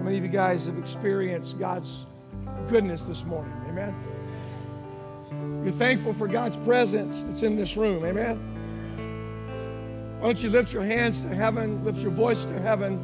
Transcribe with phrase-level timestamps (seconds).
[0.00, 2.06] How many of you guys have experienced God's
[2.68, 3.52] goodness this morning?
[3.68, 3.94] Amen.
[5.62, 8.02] You're thankful for God's presence that's in this room.
[8.06, 8.38] Amen.
[10.18, 12.98] Why don't you lift your hands to heaven, lift your voice to heaven,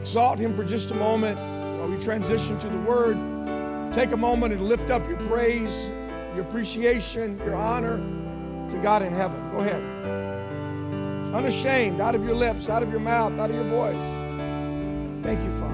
[0.00, 1.38] exalt Him for just a moment
[1.78, 3.18] while we transition to the Word.
[3.92, 5.78] Take a moment and lift up your praise,
[6.34, 7.98] your appreciation, your honor
[8.70, 9.52] to God in heaven.
[9.52, 9.82] Go ahead.
[11.34, 14.02] Unashamed, out of your lips, out of your mouth, out of your voice.
[15.22, 15.71] Thank you, Father.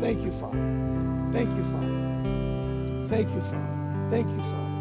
[0.00, 1.30] Thank you, Father.
[1.30, 3.06] Thank you, Father.
[3.08, 4.08] Thank you, Father.
[4.10, 4.80] Thank you, Father.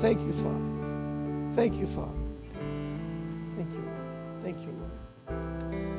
[0.00, 0.74] Thank you, Father.
[1.54, 2.10] Thank you, Father.
[3.54, 4.42] Thank you, Lord.
[4.42, 4.90] Thank you, Lord.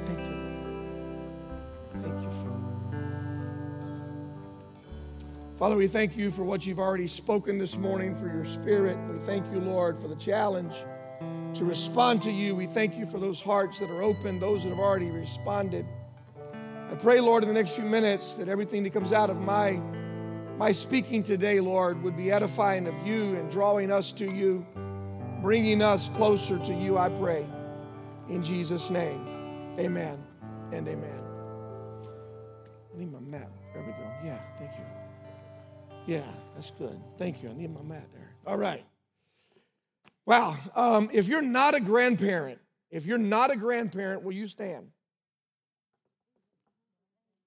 [0.05, 2.03] Thank you, Lord.
[2.03, 2.65] Thank you, Father.
[5.57, 8.97] Father, we thank you for what you've already spoken this morning through your Spirit.
[9.09, 10.73] We thank you, Lord, for the challenge
[11.53, 12.55] to respond to you.
[12.55, 15.85] We thank you for those hearts that are open, those that have already responded.
[16.91, 19.81] I pray, Lord, in the next few minutes that everything that comes out of my
[20.57, 24.65] my speaking today, Lord, would be edifying of you and drawing us to you,
[25.41, 27.45] bringing us closer to you, I pray.
[28.29, 30.23] In Jesus' name, amen
[30.71, 31.19] and amen.
[32.93, 33.49] I need my mat.
[33.73, 34.09] There we go.
[34.23, 34.85] Yeah, thank you.
[36.05, 36.97] Yeah, that's good.
[37.17, 37.49] Thank you.
[37.49, 38.31] I need my mat there.
[38.47, 38.85] All right.
[40.25, 40.57] Wow.
[40.73, 42.59] Um, if you're not a grandparent,
[42.91, 44.87] if you're not a grandparent, will you stand?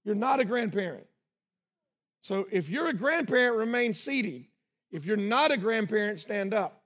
[0.09, 1.05] You're not a grandparent.
[2.23, 4.47] So if you're a grandparent, remain seated.
[4.91, 6.83] If you're not a grandparent, stand up.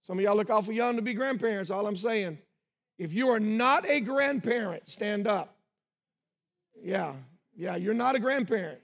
[0.00, 2.38] Some of y'all look awful young to be grandparents, all I'm saying.
[2.96, 5.58] If you are not a grandparent, stand up.
[6.82, 7.12] Yeah,
[7.54, 8.80] yeah, you're not a grandparent.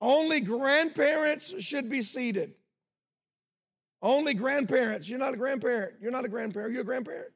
[0.00, 2.54] Only grandparents should be seated.
[4.00, 5.08] Only grandparents.
[5.08, 5.94] You're not a grandparent.
[6.00, 6.72] You're not a grandparent.
[6.72, 7.32] You're a grandparent.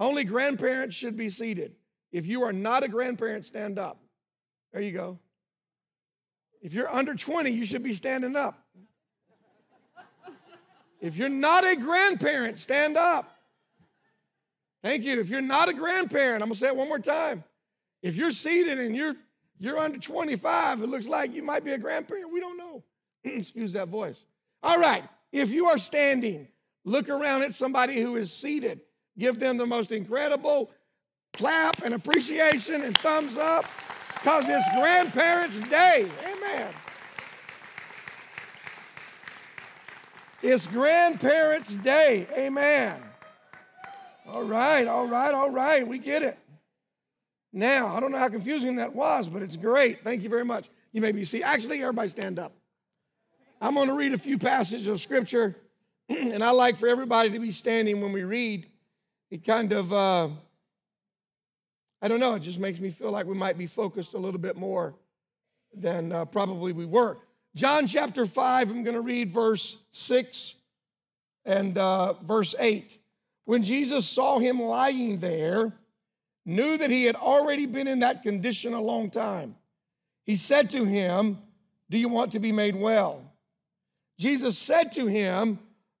[0.00, 1.76] Only grandparents should be seated.
[2.12, 3.98] If you are not a grandparent, stand up.
[4.72, 5.18] There you go.
[6.60, 8.58] If you're under 20, you should be standing up.
[11.00, 13.34] If you're not a grandparent, stand up.
[14.82, 15.18] Thank you.
[15.20, 17.44] If you're not a grandparent, I'm going to say it one more time.
[18.02, 19.16] If you're seated and you're
[19.58, 22.32] you're under 25, it looks like you might be a grandparent.
[22.32, 22.82] We don't know.
[23.24, 24.24] Excuse that voice.
[24.62, 25.04] All right.
[25.32, 26.48] If you are standing,
[26.84, 28.80] look around at somebody who is seated.
[29.18, 30.70] Give them the most incredible
[31.32, 33.64] clap and appreciation and thumbs up
[34.14, 36.08] because it's Grandparents' Day.
[36.24, 36.72] Amen.
[40.42, 42.26] It's Grandparents' Day.
[42.36, 43.02] Amen.
[44.26, 45.86] All right, all right, all right.
[45.86, 46.38] We get it.
[47.52, 50.04] Now, I don't know how confusing that was, but it's great.
[50.04, 50.70] Thank you very much.
[50.92, 51.42] You may be see.
[51.42, 52.52] Actually, everybody stand up.
[53.60, 55.56] I'm going to read a few passages of scripture,
[56.08, 58.66] and I like for everybody to be standing when we read.
[59.30, 60.28] It kind of, uh,
[62.02, 64.40] I don't know, it just makes me feel like we might be focused a little
[64.40, 64.94] bit more
[65.74, 67.18] than uh, probably we were.
[67.54, 70.54] John chapter 5, I'm going to read verse 6
[71.44, 72.96] and uh, verse 8.
[73.44, 75.72] When Jesus saw him lying there,
[76.46, 79.56] knew that he had already been in that condition a long time,
[80.24, 81.38] he said to him,
[81.90, 83.22] Do you want to be made well?
[84.18, 85.58] Jesus said to him,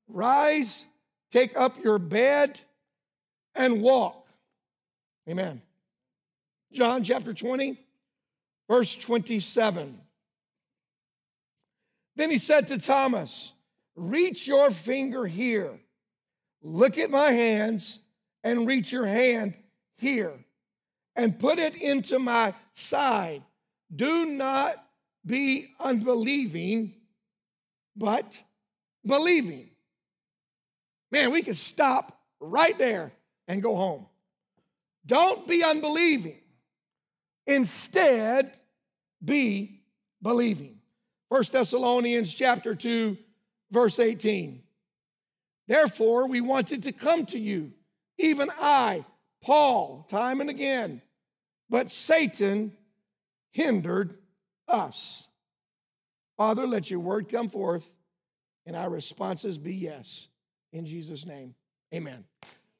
[0.08, 0.86] Rise,
[1.30, 2.60] take up your bed,
[3.54, 4.26] and walk.
[5.28, 5.62] Amen.
[6.72, 7.78] John chapter 20,
[8.68, 10.00] verse 27.
[12.16, 13.52] Then he said to Thomas,
[13.96, 15.78] Reach your finger here,
[16.62, 17.98] look at my hands,
[18.44, 19.54] and reach your hand
[19.96, 20.32] here,
[21.16, 23.42] and put it into my side.
[23.94, 24.82] Do not
[25.26, 26.94] be unbelieving,
[27.96, 28.40] but
[29.04, 29.70] believing.
[31.10, 33.12] Man, we could stop right there
[33.48, 34.06] and go home.
[35.04, 36.39] Don't be unbelieving.
[37.50, 38.56] Instead,
[39.24, 39.82] be
[40.22, 40.76] believing.
[41.30, 43.16] 1 Thessalonians chapter 2
[43.72, 44.62] verse 18.
[45.66, 47.72] Therefore, we wanted to come to you,
[48.18, 49.04] even I,
[49.42, 51.02] Paul, time and again,
[51.68, 52.72] but Satan
[53.50, 54.18] hindered
[54.68, 55.28] us.
[56.36, 57.92] Father, let your word come forth,
[58.64, 60.28] and our responses be yes.
[60.72, 61.54] In Jesus' name,
[61.92, 62.24] amen.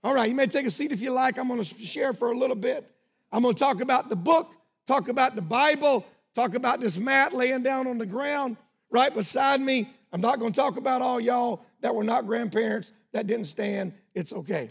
[0.04, 1.38] All right, you may take a seat if you like.
[1.38, 2.88] I'm going to share for a little bit.
[3.32, 4.54] I'm going to talk about the book,
[4.86, 8.56] talk about the Bible, talk about this mat laying down on the ground
[8.90, 9.90] right beside me.
[10.12, 13.92] I'm not going to talk about all y'all that were not grandparents that didn't stand.
[14.14, 14.70] It's okay.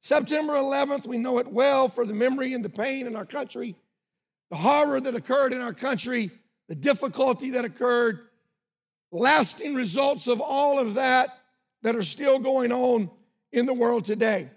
[0.00, 3.74] September 11th, we know it well for the memory and the pain in our country,
[4.50, 6.30] the horror that occurred in our country,
[6.68, 8.20] the difficulty that occurred,
[9.10, 11.38] lasting results of all of that
[11.82, 13.10] that are still going on
[13.52, 14.50] in the world today.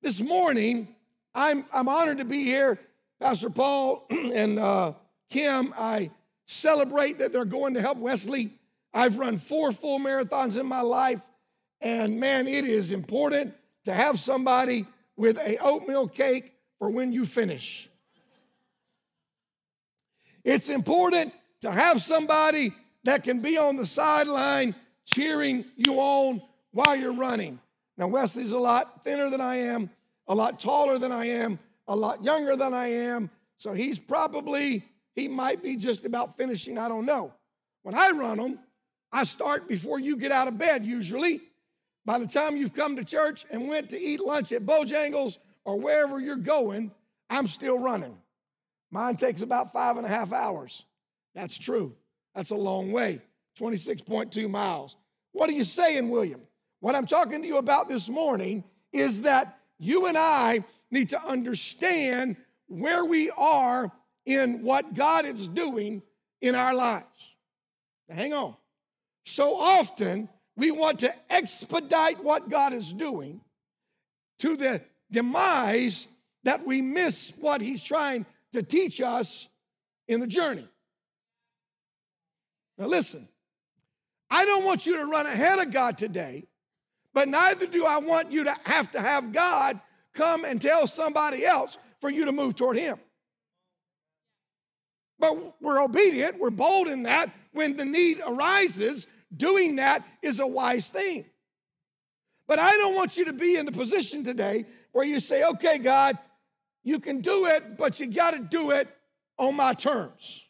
[0.00, 0.93] This morning,
[1.34, 2.78] I'm, I'm honored to be here.
[3.20, 4.92] Pastor Paul and uh,
[5.30, 6.10] Kim, I
[6.46, 8.52] celebrate that they're going to help Wesley.
[8.92, 11.20] I've run four full marathons in my life,
[11.80, 13.54] and man, it is important
[13.84, 14.86] to have somebody
[15.16, 17.88] with a oatmeal cake for when you finish.
[20.44, 21.32] It's important
[21.62, 22.72] to have somebody
[23.04, 24.74] that can be on the sideline
[25.06, 26.42] cheering you on
[26.72, 27.58] while you're running.
[27.96, 29.90] Now, Wesley's a lot thinner than I am,
[30.28, 33.30] a lot taller than I am, a lot younger than I am.
[33.58, 34.84] So he's probably,
[35.14, 36.78] he might be just about finishing.
[36.78, 37.32] I don't know.
[37.82, 38.58] When I run them,
[39.12, 41.40] I start before you get out of bed usually.
[42.06, 45.78] By the time you've come to church and went to eat lunch at Bojangles or
[45.78, 46.90] wherever you're going,
[47.30, 48.16] I'm still running.
[48.90, 50.84] Mine takes about five and a half hours.
[51.34, 51.94] That's true.
[52.34, 53.20] That's a long way,
[53.58, 54.96] 26.2 miles.
[55.32, 56.40] What are you saying, William?
[56.80, 58.62] What I'm talking to you about this morning
[58.92, 62.36] is that you and I need to understand
[62.66, 63.92] where we are
[64.24, 66.02] in what God is doing
[66.40, 67.34] in our lives.
[68.08, 68.56] Now, hang on.
[69.26, 73.40] So often, we want to expedite what God is doing
[74.40, 76.06] to the demise
[76.44, 79.48] that we miss what He's trying to teach us
[80.08, 80.68] in the journey.
[82.78, 83.28] Now, listen,
[84.30, 86.44] I don't want you to run ahead of God today,
[87.14, 89.80] but neither do I want you to have to have God
[90.12, 92.98] come and tell somebody else for you to move toward Him.
[95.18, 97.30] But we're obedient, we're bold in that.
[97.52, 101.24] When the need arises, doing that is a wise thing.
[102.48, 105.78] But I don't want you to be in the position today where you say, okay,
[105.78, 106.18] God,
[106.82, 108.88] you can do it, but you got to do it
[109.38, 110.44] on my terms.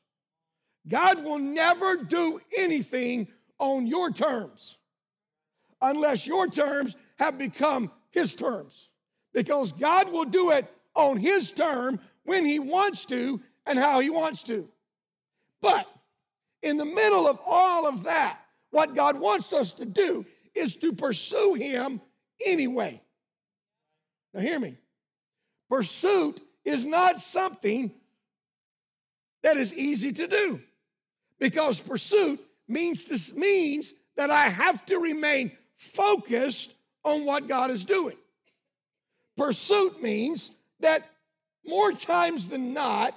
[0.89, 3.29] God will never do anything
[3.59, 4.77] on your terms
[5.85, 8.89] unless your terms have become his terms.
[9.33, 14.11] Because God will do it on his term when he wants to and how he
[14.11, 14.69] wants to.
[15.61, 15.87] But
[16.63, 18.39] in the middle of all of that,
[18.71, 22.01] what God wants us to do is to pursue him
[22.45, 23.01] anyway.
[24.33, 24.77] Now, hear me.
[25.69, 27.93] Pursuit is not something
[29.43, 30.61] that is easy to do
[31.39, 35.53] because pursuit means this means that I have to remain
[35.93, 38.17] focused on what God is doing.
[39.37, 40.51] Pursuit means
[40.81, 41.09] that
[41.67, 43.15] more times than not,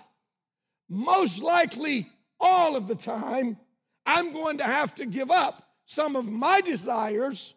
[0.90, 2.08] most likely
[2.40, 3.58] all of the time,
[4.06, 7.54] I'm going to have to give up some of my desires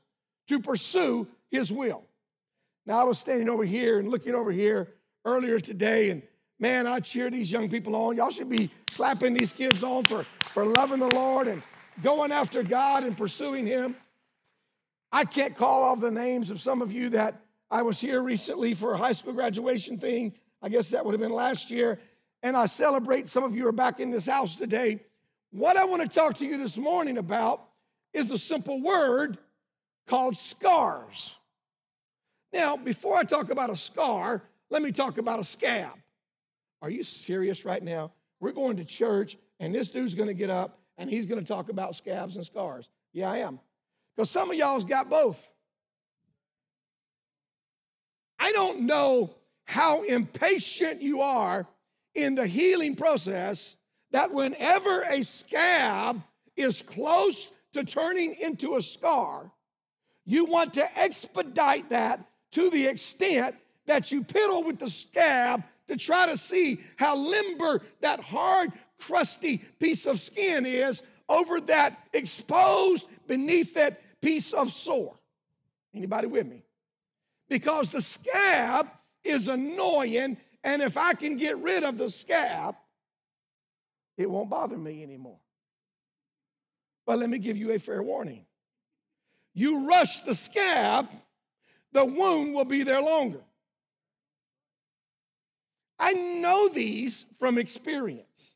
[0.48, 2.04] to pursue His will.
[2.86, 4.88] Now, I was standing over here and looking over here
[5.24, 6.22] earlier today, and
[6.58, 8.16] man, I cheer these young people on.
[8.16, 11.62] Y'all should be clapping these kids on for, for loving the Lord and
[12.02, 13.94] going after God and pursuing Him.
[15.12, 17.40] I can't call all the names of some of you that
[17.70, 20.34] I was here recently for a high school graduation thing.
[20.62, 21.98] I guess that would have been last year.
[22.42, 25.00] And I celebrate some of you are back in this house today.
[25.50, 27.62] What I want to talk to you this morning about
[28.12, 29.38] is a simple word
[30.06, 31.36] called scars.
[32.52, 35.92] Now, before I talk about a scar, let me talk about a scab.
[36.82, 38.12] Are you serious right now?
[38.40, 41.46] We're going to church, and this dude's going to get up and he's going to
[41.46, 42.90] talk about scabs and scars.
[43.12, 43.58] Yeah, I am.
[44.20, 45.50] Because some of y'all's got both.
[48.38, 49.34] I don't know
[49.64, 51.66] how impatient you are
[52.14, 53.76] in the healing process
[54.10, 56.22] that whenever a scab
[56.54, 59.50] is close to turning into a scar,
[60.26, 63.56] you want to expedite that to the extent
[63.86, 69.64] that you piddle with the scab to try to see how limber that hard, crusty
[69.78, 75.16] piece of skin is over that exposed beneath that piece of sore.
[75.94, 76.64] Anybody with me?
[77.48, 78.88] Because the scab
[79.24, 82.76] is annoying, and if I can get rid of the scab,
[84.16, 85.38] it won't bother me anymore.
[87.06, 88.44] But let me give you a fair warning.
[89.52, 91.08] You rush the scab,
[91.92, 93.40] the wound will be there longer.
[95.98, 98.52] I know these from experience.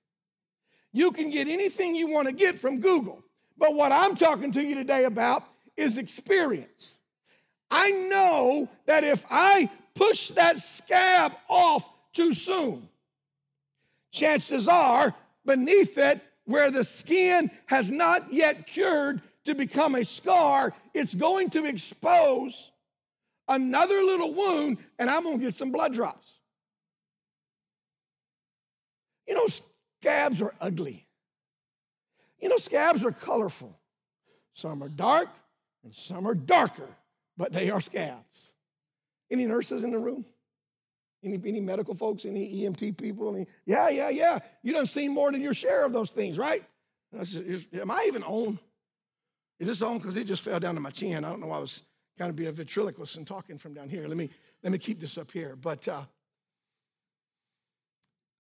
[0.93, 3.25] You can get anything you want to get from Google,
[3.59, 5.45] but what I'm talking to you today about
[5.77, 6.97] is experience.
[7.71, 12.89] I know that if I push that scab off too soon,
[14.13, 15.15] chances are
[15.45, 21.51] beneath it, where the skin has not yet cured to become a scar, it's going
[21.51, 22.71] to expose
[23.49, 26.29] another little wound, and I'm going to get some blood drops.
[29.27, 29.47] You know,
[30.01, 31.07] scabs are ugly.
[32.41, 33.79] You know, scabs are colorful.
[34.53, 35.29] Some are dark
[35.85, 36.89] and some are darker,
[37.37, 38.53] but they are scabs.
[39.31, 40.25] Any nurses in the room?
[41.23, 42.25] Any, any medical folks?
[42.25, 43.35] Any EMT people?
[43.35, 44.39] Any, yeah, yeah, yeah.
[44.63, 46.65] You done seen more than your share of those things, right?
[47.15, 48.59] Am I even on?
[49.61, 49.99] Is this on?
[49.99, 51.25] Because it just fell down to my chin.
[51.25, 51.47] I don't know.
[51.47, 51.83] Why I was
[52.19, 54.07] kind of be a ventriloquist and talking from down here.
[54.09, 54.29] Let me
[54.63, 55.57] let me keep this up here.
[55.57, 56.03] But uh,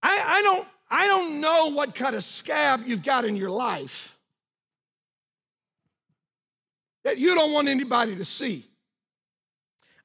[0.02, 4.13] I, I don't I don't know what kind of scab you've got in your life
[7.04, 8.66] that you don't want anybody to see.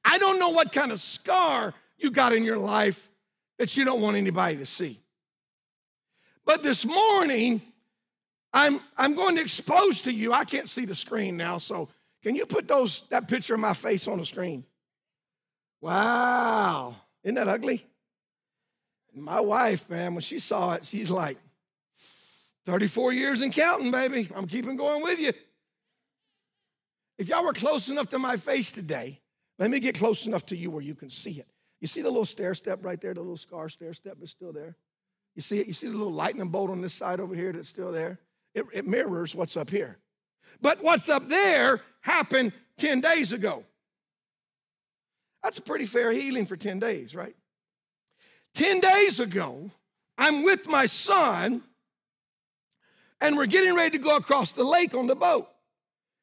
[0.04, 3.08] I don't know what kind of scar you got in your life
[3.58, 5.00] that you don't want anybody to see.
[6.44, 7.60] But this morning,
[8.52, 11.88] I'm, I'm going to expose to you, I can't see the screen now, so
[12.22, 14.64] can you put those, that picture of my face on the screen?
[15.80, 16.96] Wow.
[17.22, 17.86] Isn't that ugly?
[19.14, 21.36] My wife, man, when she saw it, she's like,
[22.66, 24.28] 34 years and counting, baby.
[24.34, 25.32] I'm keeping going with you.
[27.20, 29.20] If y'all were close enough to my face today,
[29.58, 31.46] let me get close enough to you where you can see it.
[31.78, 34.54] You see the little stair step right there, the little scar stair step is still
[34.54, 34.74] there.
[35.34, 35.66] You see it?
[35.66, 38.20] You see the little lightning bolt on this side over here that's still there?
[38.54, 39.98] It, it mirrors what's up here.
[40.62, 43.64] But what's up there happened 10 days ago.
[45.42, 47.36] That's a pretty fair healing for 10 days, right?
[48.54, 49.70] 10 days ago,
[50.16, 51.64] I'm with my son,
[53.20, 55.49] and we're getting ready to go across the lake on the boat.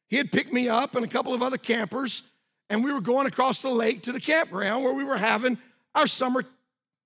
[0.08, 2.24] He had picked me up and a couple of other campers,
[2.70, 5.58] and we were going across the lake to the campground where we were having
[5.96, 6.44] our summer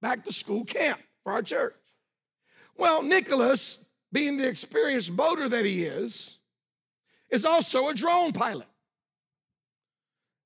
[0.02, 1.76] back to school camp for our church.
[2.78, 3.78] Well, Nicholas,
[4.12, 6.38] being the experienced boater that he is,
[7.30, 8.68] is also a drone pilot.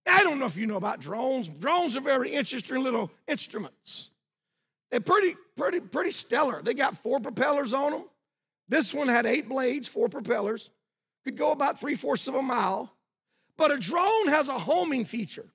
[0.07, 1.47] I don't know if you know about drones.
[1.47, 4.09] Drones are very interesting little instruments.
[4.91, 6.61] They're pretty, pretty, pretty stellar.
[6.61, 8.03] They got four propellers on them.
[8.67, 10.69] This one had eight blades, four propellers,
[11.25, 12.91] could go about three fourths of a mile.
[13.57, 15.47] But a drone has a homing feature.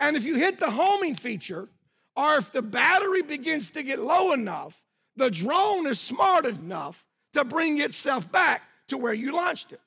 [0.00, 1.68] And if you hit the homing feature,
[2.16, 4.82] or if the battery begins to get low enough,
[5.16, 7.04] the drone is smart enough
[7.34, 9.80] to bring itself back to where you launched it.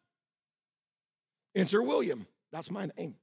[1.56, 2.28] Enter William.
[2.52, 3.16] That's my name.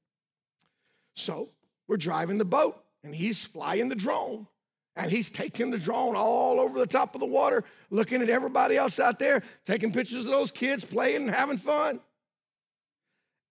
[1.15, 1.51] So
[1.89, 4.47] we're driving the boat, and he's flying the drone.
[4.95, 8.77] And he's taking the drone all over the top of the water, looking at everybody
[8.77, 12.01] else out there, taking pictures of those kids playing and having fun.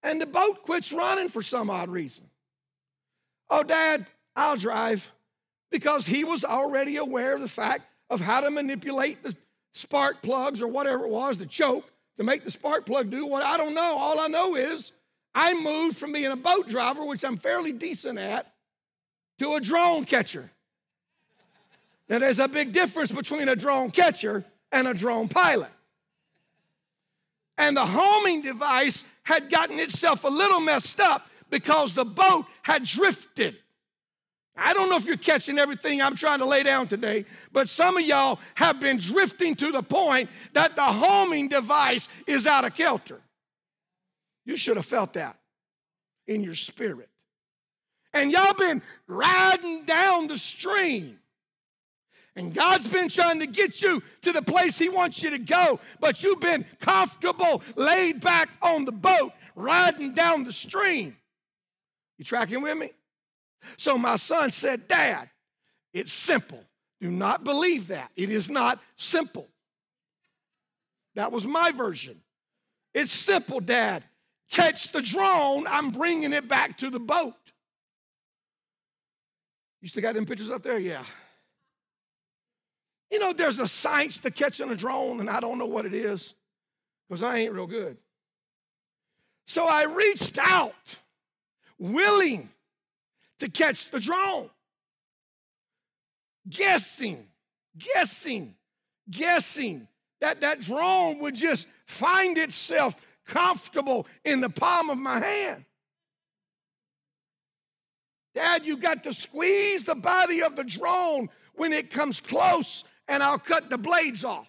[0.04, 2.26] And the boat quits running for some odd reason.
[3.50, 4.06] Oh, Dad,
[4.36, 5.12] I'll drive.
[5.72, 9.36] Because he was already aware of the fact of how to manipulate the
[9.74, 13.42] spark plugs or whatever it was, the choke, to make the spark plug do what
[13.44, 13.98] I don't know.
[13.98, 14.92] All I know is
[15.34, 18.52] I moved from being a boat driver, which I'm fairly decent at,
[19.40, 20.52] to a drone catcher.
[22.12, 25.72] Now, there's a big difference between a drone catcher and a drone pilot.
[27.58, 32.84] And the homing device had gotten itself a little messed up because the boat had
[32.84, 33.56] drifted.
[34.58, 37.96] I don't know if you're catching everything I'm trying to lay down today, but some
[37.96, 42.74] of y'all have been drifting to the point that the homing device is out of
[42.74, 43.22] kilter.
[44.44, 45.38] You should have felt that
[46.28, 47.08] in your spirit.
[48.14, 51.20] And y'all been riding down the stream.
[52.36, 55.80] And God's been trying to get you to the place He wants you to go,
[56.00, 61.18] but you've been comfortable, laid back on the boat, riding down the stream.
[62.18, 62.92] You tracking with me?
[63.78, 65.30] So my son said, Dad,
[65.94, 66.64] it's simple.
[67.02, 68.12] Do not believe that.
[68.16, 69.48] It is not simple.
[71.16, 72.22] That was my version.
[72.94, 74.04] It's simple, Dad.
[74.50, 77.34] Catch the drone, I'm bringing it back to the boat.
[79.82, 80.78] You still got them pictures up there?
[80.78, 81.04] Yeah.
[83.12, 85.94] You know, there's a science to catching a drone, and I don't know what it
[85.94, 86.34] is
[87.08, 87.98] because I ain't real good.
[89.46, 90.96] So I reached out,
[91.78, 92.50] willing
[93.40, 94.50] to catch the drone.
[96.50, 97.28] Guessing,
[97.78, 98.56] guessing,
[99.10, 99.88] guessing
[100.22, 105.66] that that drone would just find itself comfortable in the palm of my hand.
[108.34, 113.22] Dad, you got to squeeze the body of the drone when it comes close, and
[113.22, 114.48] I'll cut the blades off.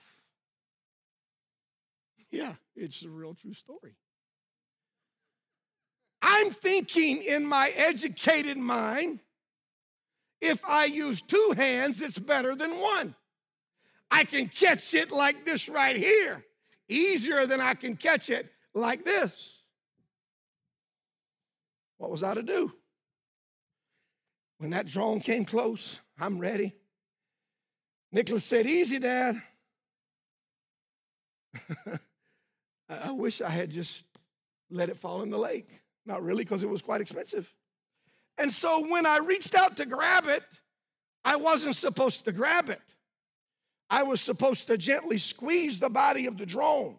[2.31, 3.97] Yeah, it's a real true story.
[6.23, 9.19] I'm thinking in my educated mind,
[10.41, 13.17] if I use two hands, it's better than one.
[14.13, 16.45] I can catch it like this right here,
[16.89, 19.59] easier than I can catch it like this.
[21.99, 22.73] What was I to do?
[24.59, 26.75] When that drone came close, I'm ready.
[28.13, 29.41] Nicholas said, Easy, Dad.
[32.89, 34.05] I wish I had just
[34.71, 35.69] let it fall in the lake.
[36.05, 37.53] Not really, because it was quite expensive.
[38.39, 40.43] And so when I reached out to grab it,
[41.25, 42.81] I wasn't supposed to grab it.
[43.89, 46.97] I was supposed to gently squeeze the body of the drone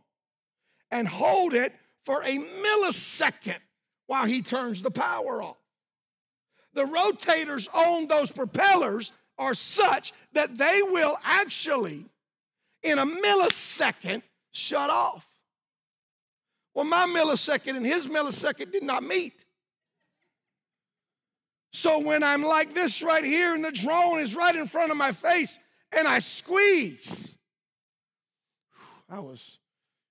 [0.91, 1.73] and hold it
[2.05, 3.59] for a millisecond
[4.07, 5.57] while he turns the power off.
[6.73, 12.05] The rotators on those propellers are such that they will actually,
[12.81, 14.21] in a millisecond,
[14.51, 15.27] shut off.
[16.73, 19.45] Well, my millisecond and his millisecond did not meet.
[21.71, 24.97] So when I'm like this right here and the drone is right in front of
[24.97, 25.57] my face
[25.95, 27.35] and I squeeze,
[29.09, 29.57] I was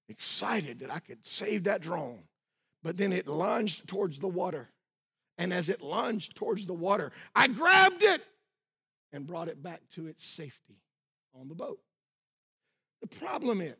[0.09, 2.21] excited that I could save that drone.
[2.83, 4.69] But then it lunged towards the water.
[5.39, 8.23] And as it lunged towards the water, I grabbed it
[9.13, 10.81] and brought it back to its safety
[11.39, 11.81] on the boat.
[13.01, 13.77] The problem is,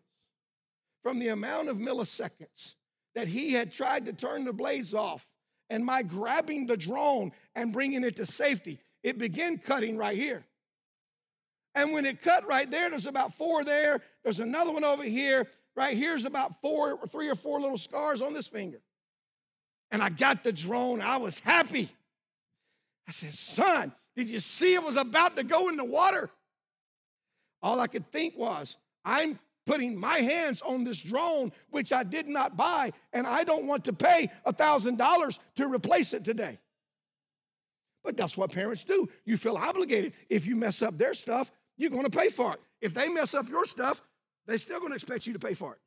[1.03, 2.75] from the amount of milliseconds
[3.15, 5.29] that he had tried to turn the blades off
[5.71, 10.45] and my grabbing the drone and bringing it to safety, it began cutting right here.
[11.75, 14.01] And when it cut right there, there's about four there.
[14.23, 15.49] There's another one over here.
[15.75, 18.81] Right here's about four or three or four little scars on this finger.
[19.91, 21.01] And I got the drone.
[21.01, 21.91] I was happy.
[23.09, 26.31] I said, son, did you see it was about to go in the water?
[27.63, 32.29] All I could think was, I'm putting my hands on this drone, which I did
[32.29, 36.59] not buy, and I don't want to pay $1,000 to replace it today.
[38.03, 39.09] But that's what parents do.
[39.25, 40.15] You feel obligated.
[40.29, 42.61] If you mess up their stuff, you're going to pay for it.
[42.81, 44.03] If they mess up your stuff,
[44.47, 45.79] they're still going to expect you to pay for it.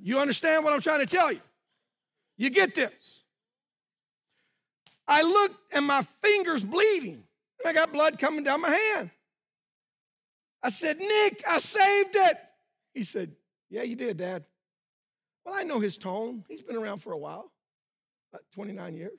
[0.00, 1.40] You understand what I'm trying to tell you?
[2.36, 3.17] You get this.
[5.08, 7.24] I looked and my finger's bleeding.
[7.64, 9.10] I got blood coming down my hand.
[10.62, 12.36] I said, Nick, I saved it.
[12.92, 13.32] He said,
[13.70, 14.44] Yeah, you did, Dad.
[15.44, 16.44] Well, I know his tone.
[16.46, 17.50] He's been around for a while,
[18.32, 19.18] about 29 years.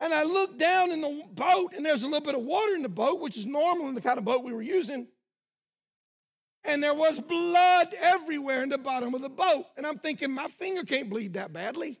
[0.00, 2.82] And I looked down in the boat, and there's a little bit of water in
[2.82, 5.08] the boat, which is normal in the kind of boat we were using.
[6.64, 9.66] And there was blood everywhere in the bottom of the boat.
[9.76, 11.98] And I'm thinking, my finger can't bleed that badly.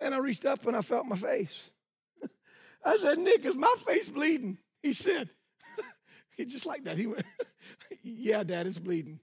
[0.00, 1.70] And I reached up and I felt my face.
[2.84, 4.58] I said, Nick, is my face bleeding?
[4.82, 5.30] He said,
[6.36, 6.98] he just like that.
[6.98, 7.24] He went,
[8.02, 9.20] Yeah, Dad, it's bleeding.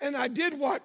[0.00, 0.82] And I did what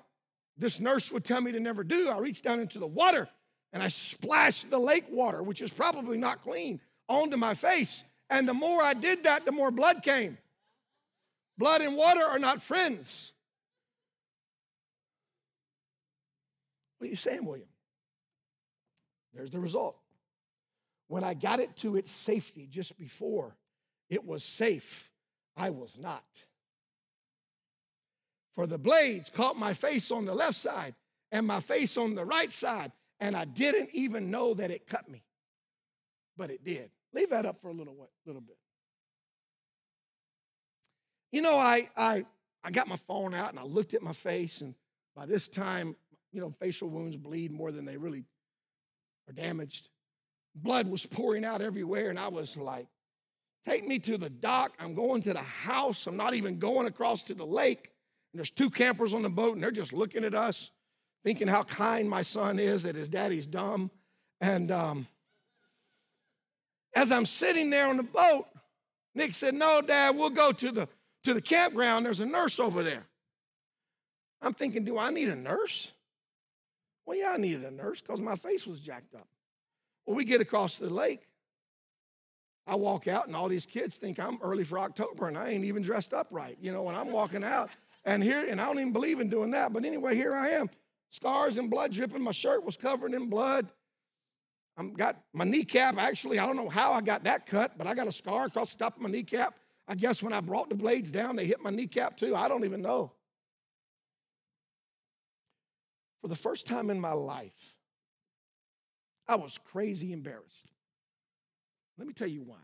[0.58, 2.10] this nurse would tell me to never do.
[2.10, 3.28] I reached down into the water
[3.74, 8.04] and I splashed the lake water, which is probably not clean, onto my face.
[8.30, 10.38] And the more I did that, the more blood came.
[11.58, 13.34] Blood and water are not friends.
[17.02, 17.68] What are you saying, William?
[19.34, 19.98] There's the result.
[21.08, 23.58] When I got it to its safety just before
[24.08, 25.10] it was safe,
[25.58, 26.24] I was not.
[28.54, 30.94] For the blades caught my face on the left side
[31.32, 35.10] and my face on the right side, and I didn't even know that it cut
[35.10, 35.24] me.
[36.38, 36.92] But it did.
[37.14, 38.60] Leave that up for a little, little bit.
[41.32, 42.26] You know, I, I,
[42.64, 44.76] I got my phone out and I looked at my face, and
[45.16, 45.96] by this time,
[46.32, 48.24] you know, facial wounds bleed more than they really
[49.30, 49.90] are damaged.
[50.56, 52.88] Blood was pouring out everywhere, and I was like,
[53.66, 54.74] Take me to the dock.
[54.80, 56.08] I'm going to the house.
[56.08, 57.92] I'm not even going across to the lake.
[58.34, 60.72] And there's two campers on the boat, and they're just looking at us,
[61.24, 63.92] thinking how kind my son is that his daddy's dumb.
[64.40, 65.08] And um,
[66.96, 68.48] as I'm sitting there on the boat,
[69.14, 70.90] Nick said, No, Dad, we'll go to the
[71.24, 72.06] to the campground.
[72.06, 73.06] There's a nurse over there.
[74.42, 75.92] I'm thinking, do I need a nurse?
[77.12, 79.28] Well, yeah, I needed a nurse because my face was jacked up.
[80.06, 81.28] Well, we get across the lake.
[82.66, 85.66] I walk out, and all these kids think I'm early for October, and I ain't
[85.66, 86.58] even dressed up right.
[86.62, 87.70] You know, when I'm walking out,
[88.06, 89.74] and here, and I don't even believe in doing that.
[89.74, 90.70] But anyway, here I am,
[91.10, 92.22] scars and blood dripping.
[92.22, 93.68] My shirt was covered in blood.
[94.78, 95.98] I'm got my kneecap.
[95.98, 98.72] Actually, I don't know how I got that cut, but I got a scar across
[98.72, 99.56] the top of my kneecap.
[99.86, 102.38] I guess when I brought the blades down, they hit my kneecap too.
[102.38, 103.12] I don't even know.
[106.22, 107.76] For the first time in my life,
[109.28, 110.72] I was crazy embarrassed.
[111.98, 112.58] Let me tell you why.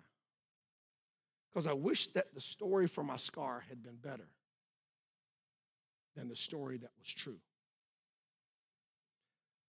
[1.50, 4.28] Because I wish that the story for my scar had been better
[6.16, 7.40] than the story that was true.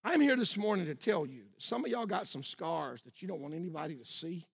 [0.04, 3.20] I'm here this morning to tell you that some of y'all got some scars that
[3.20, 4.46] you don't want anybody to see,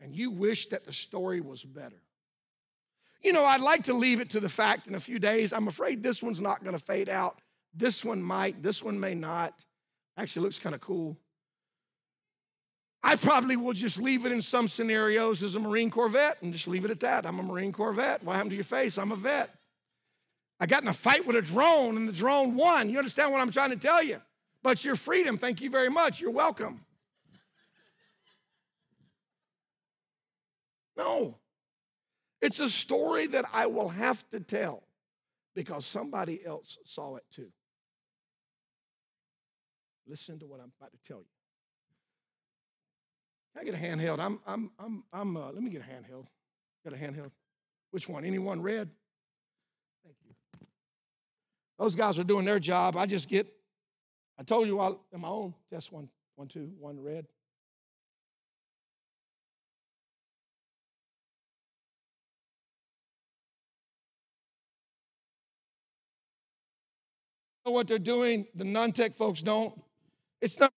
[0.00, 2.02] and you wish that the story was better.
[3.22, 5.52] You know, I'd like to leave it to the fact in a few days.
[5.52, 7.40] I'm afraid this one's not going to fade out.
[7.74, 9.64] This one might, this one may not.
[10.16, 11.16] Actually, looks kind of cool.
[13.02, 16.52] I probably will just leave it in some scenarios as a Marine Corps vet and
[16.52, 17.24] just leave it at that.
[17.24, 18.22] I'm a Marine Corps vet.
[18.22, 18.98] What happened to your face?
[18.98, 19.54] I'm a vet.
[20.58, 22.90] I got in a fight with a drone and the drone won.
[22.90, 24.20] You understand what I'm trying to tell you?
[24.62, 26.20] But your freedom, thank you very much.
[26.20, 26.84] You're welcome.
[30.98, 31.36] No.
[32.42, 34.82] It's a story that I will have to tell
[35.54, 37.48] because somebody else saw it too.
[40.10, 41.26] Listen to what I'm about to tell you.
[43.52, 44.18] Can I get a handheld?
[44.18, 46.26] I'm, I'm, I'm, I'm, uh, let me get a handheld.
[46.84, 47.30] Got a handheld?
[47.92, 48.24] Which one?
[48.24, 48.90] Anyone red?
[50.02, 50.34] Thank you.
[51.78, 52.96] Those guys are doing their job.
[52.96, 53.46] I just get,
[54.36, 57.28] I told you all in my own test one, one, two, one red.
[67.64, 68.48] Know what they're doing?
[68.56, 69.80] The non-tech folks don't.
[70.40, 70.72] It's not.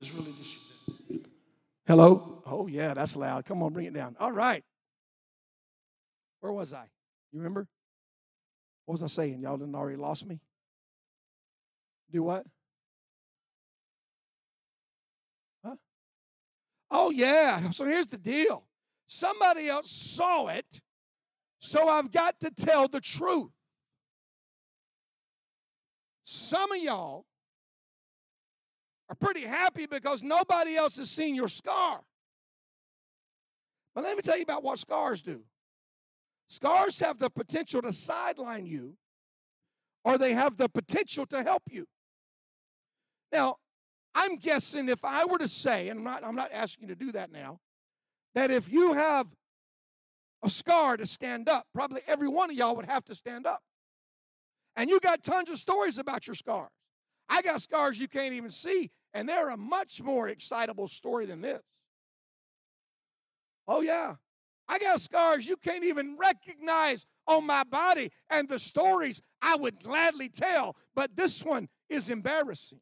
[0.00, 0.34] It's really.
[1.86, 2.42] Hello?
[2.46, 3.44] Oh, yeah, that's loud.
[3.44, 4.16] Come on, bring it down.
[4.18, 4.64] All right.
[6.40, 6.84] Where was I?
[7.32, 7.66] You remember?
[8.86, 9.40] What was I saying?
[9.40, 10.40] Y'all didn't already lost me?
[12.10, 12.46] Do what?
[15.64, 15.76] Huh?
[16.90, 17.70] Oh, yeah.
[17.70, 18.64] So here's the deal
[19.06, 20.80] somebody else saw it,
[21.64, 23.50] so I've got to tell the truth.
[26.24, 27.24] Some of y'all
[29.08, 32.00] are pretty happy because nobody else has seen your scar.
[33.94, 35.40] But let me tell you about what scars do.
[36.50, 38.94] Scars have the potential to sideline you,
[40.04, 41.86] or they have the potential to help you.
[43.32, 43.56] Now,
[44.14, 47.04] I'm guessing if I were to say, and I'm not, I'm not asking you to
[47.06, 47.58] do that now,
[48.34, 49.28] that if you have
[50.44, 53.60] a scar to stand up, probably every one of y'all would have to stand up.
[54.76, 56.70] And you got tons of stories about your scars.
[57.28, 61.40] I got scars you can't even see, and they're a much more excitable story than
[61.40, 61.62] this.
[63.66, 64.16] Oh, yeah.
[64.68, 69.82] I got scars you can't even recognize on my body, and the stories I would
[69.82, 72.80] gladly tell, but this one is embarrassing.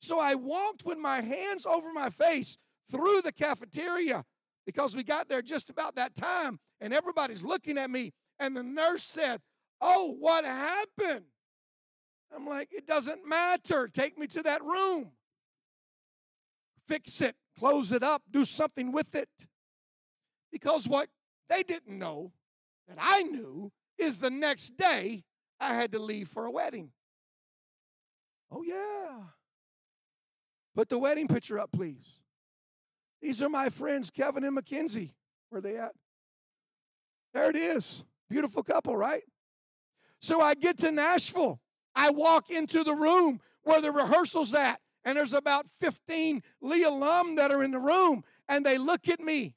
[0.00, 2.58] So I walked with my hands over my face
[2.90, 4.24] through the cafeteria
[4.66, 8.62] because we got there just about that time, and everybody's looking at me, and the
[8.62, 9.40] nurse said,
[9.80, 11.26] Oh, what happened?
[12.34, 13.88] I'm like, it doesn't matter.
[13.88, 15.12] Take me to that room.
[16.88, 19.28] Fix it, close it up, do something with it.
[20.50, 21.08] Because what
[21.48, 22.32] they didn't know
[22.88, 25.24] that I knew is the next day
[25.60, 26.90] I had to leave for a wedding.
[28.50, 29.18] Oh, yeah.
[30.74, 32.20] Put the wedding picture up, please.
[33.20, 35.14] These are my friends, Kevin and Mackenzie.
[35.48, 35.92] Where are they at?
[37.34, 38.02] There it is.
[38.28, 39.22] Beautiful couple, right?
[40.20, 41.60] So I get to Nashville.
[41.94, 47.36] I walk into the room where the rehearsal's at, and there's about 15 Lee alum
[47.36, 49.54] that are in the room, and they look at me.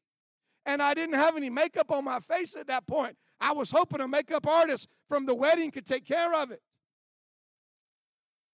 [0.66, 3.16] And I didn't have any makeup on my face at that point.
[3.42, 6.62] I was hoping a makeup artist from the wedding could take care of it.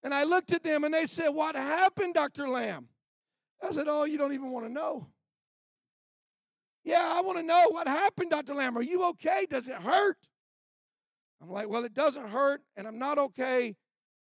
[0.02, 2.48] And I looked at them and they said, What happened, Dr.
[2.48, 2.88] Lamb?
[3.62, 5.08] I said, Oh, you don't even want to know.
[6.84, 8.54] Yeah, I want to know what happened, Dr.
[8.54, 8.78] Lamb.
[8.78, 9.46] Are you okay?
[9.50, 10.16] Does it hurt?
[11.42, 13.76] I'm like, well, it doesn't hurt, and I'm not okay,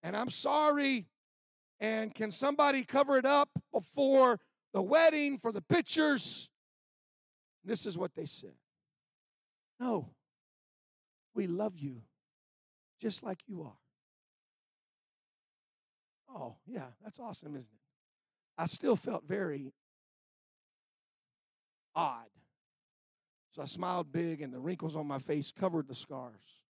[0.02, 1.06] and I'm sorry.
[1.80, 4.38] And can somebody cover it up before
[4.72, 6.48] the wedding for the pictures?
[7.64, 8.54] This is what they said.
[9.80, 10.10] No,
[11.34, 12.02] we love you
[13.00, 13.76] just like you are.
[16.34, 17.81] Oh, yeah, that's awesome, isn't it?
[18.58, 19.72] I still felt very
[21.94, 22.26] odd.
[23.54, 26.62] So I smiled big, and the wrinkles on my face covered the scars.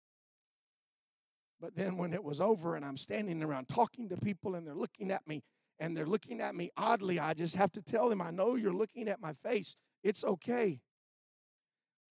[1.61, 4.75] But then when it was over and I'm standing around talking to people and they're
[4.75, 5.43] looking at me
[5.79, 8.73] and they're looking at me oddly, I just have to tell them, I know you're
[8.73, 9.77] looking at my face.
[10.03, 10.81] It's okay.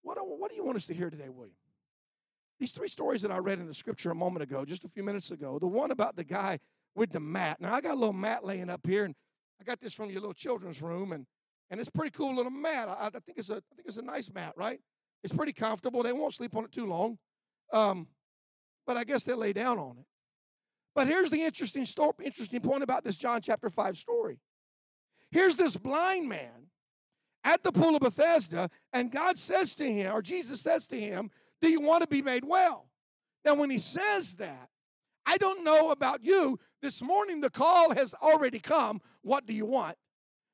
[0.03, 1.57] What do, what do you want us to hear today, William?
[2.61, 5.03] These three stories that I read in the scripture a moment ago, just a few
[5.03, 6.59] minutes ago, the one about the guy
[6.95, 7.61] with the mat.
[7.61, 9.15] Now, I got a little mat laying up here, and
[9.61, 11.27] I got this from your little children's room, and,
[11.71, 12.88] and it's pretty cool little mat.
[12.88, 14.81] I, I, think it's a, I think it's a nice mat, right?
[15.25, 16.03] It's pretty comfortable.
[16.03, 17.18] They won't sleep on it too long.
[17.73, 18.07] Um,
[18.87, 20.05] but I guess they lay down on it.
[20.94, 24.38] But here's the interesting story, interesting point about this John chapter 5 story.
[25.31, 26.71] Here's this blind man
[27.44, 31.31] at the pool of Bethesda, and God says to him, or Jesus says to him,
[31.61, 32.88] Do you want to be made well?
[33.44, 34.68] Now, when he says that,
[35.27, 36.59] I don't know about you.
[36.81, 39.01] This morning, the call has already come.
[39.23, 39.97] What do you want?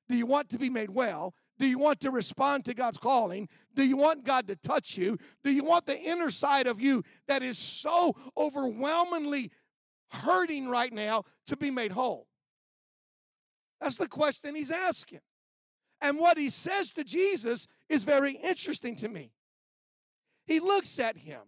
[0.09, 1.35] Do you want to be made well?
[1.59, 3.49] Do you want to respond to God's calling?
[3.75, 5.19] Do you want God to touch you?
[5.43, 9.51] Do you want the inner side of you that is so overwhelmingly
[10.11, 12.27] hurting right now to be made whole?
[13.81, 15.21] That's the question he's asking.
[16.01, 19.31] And what he says to Jesus is very interesting to me.
[20.47, 21.41] He looks at him,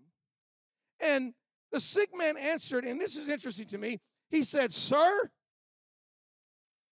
[1.00, 1.34] and
[1.72, 4.00] the sick man answered, and this is interesting to me.
[4.28, 5.30] He said, Sir,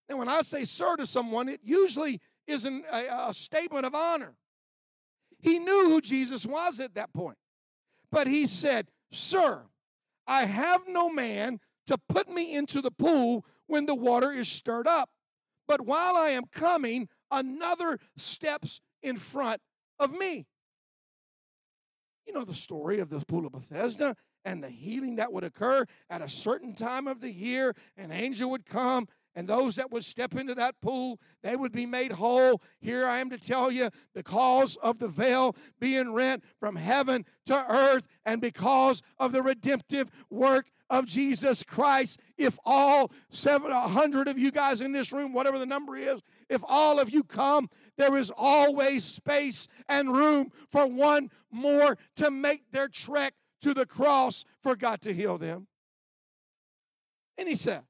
[0.08, 3.94] and when I say sir to someone, it usually is an, a, a statement of
[3.94, 4.34] honor.
[5.38, 7.38] He knew who Jesus was at that point.
[8.10, 9.62] But he said, Sir,
[10.26, 14.86] I have no man to put me into the pool when the water is stirred
[14.86, 15.10] up.
[15.66, 19.60] But while I am coming, another steps in front
[19.98, 20.46] of me.
[22.26, 25.84] You know the story of the pool of Bethesda and the healing that would occur
[26.10, 27.74] at a certain time of the year.
[27.96, 31.86] An angel would come and those that would step into that pool, they would be
[31.86, 32.62] made whole.
[32.80, 37.72] Here I am to tell you, because of the veil being rent from heaven to
[37.72, 44.52] earth, and because of the redemptive work of Jesus Christ, if all 700 of you
[44.52, 48.30] guys in this room, whatever the number is, if all of you come, there is
[48.36, 54.76] always space and room for one more to make their trek to the cross for
[54.76, 55.66] God to heal them.
[57.38, 57.80] And he says,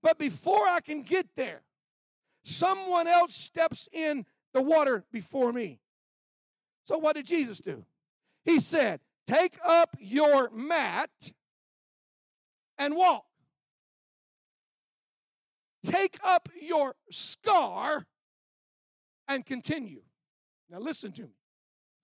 [0.00, 1.62] but before I can get there,
[2.44, 5.80] someone else steps in the water before me.
[6.84, 7.84] So what did Jesus do?
[8.44, 11.10] He said, Take up your mat
[12.78, 13.24] and walk.
[15.82, 18.06] Take up your scar
[19.26, 20.02] and continue.
[20.70, 21.36] Now, listen to me.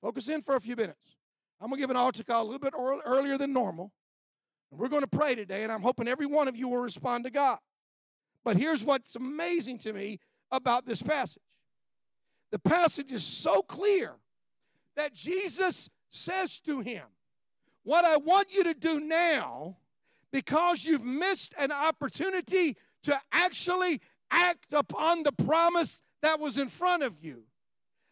[0.01, 1.10] Focus in for a few minutes.
[1.61, 3.93] I'm going to give an altar call a little bit earlier than normal.
[4.71, 7.25] And we're going to pray today, and I'm hoping every one of you will respond
[7.25, 7.59] to God.
[8.45, 10.21] But here's what's amazing to me
[10.51, 11.43] about this passage
[12.51, 14.15] the passage is so clear
[14.97, 17.05] that Jesus says to him,
[17.85, 19.77] What I want you to do now,
[20.33, 27.03] because you've missed an opportunity to actually act upon the promise that was in front
[27.03, 27.45] of you,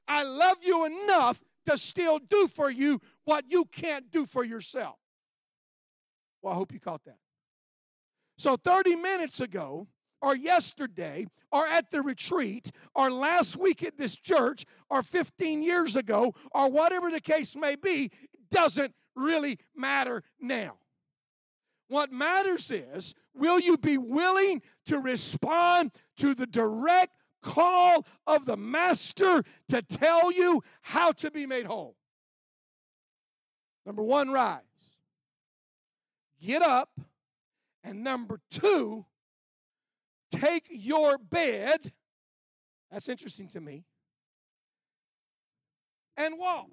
[0.07, 4.97] I love you enough to still do for you what you can't do for yourself.
[6.41, 7.19] Well, I hope you caught that.
[8.39, 9.87] So, 30 minutes ago,
[10.23, 15.95] or yesterday or at the retreat or last week at this church or 15 years
[15.95, 18.11] ago or whatever the case may be
[18.51, 20.75] doesn't really matter now.
[21.87, 27.13] What matters is will you be willing to respond to the direct
[27.43, 31.98] call of the Master to tell you how to be made whole?
[33.89, 34.61] Number one, rise.
[36.43, 36.91] Get up.
[37.83, 39.07] And number two,
[40.31, 41.93] take your bed,
[42.91, 43.85] that's interesting to me,
[46.19, 46.67] and walk.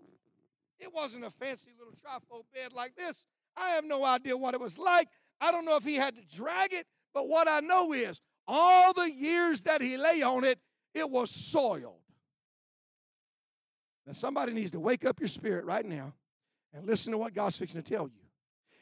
[0.78, 3.26] It wasn't a fancy little trifold bed like this.
[3.56, 5.08] I have no idea what it was like.
[5.40, 8.92] I don't know if he had to drag it, but what I know is all
[8.92, 10.60] the years that he lay on it,
[10.94, 12.02] it was soiled.
[14.06, 16.14] Now, somebody needs to wake up your spirit right now
[16.76, 18.22] and listen to what God's fixing to tell you.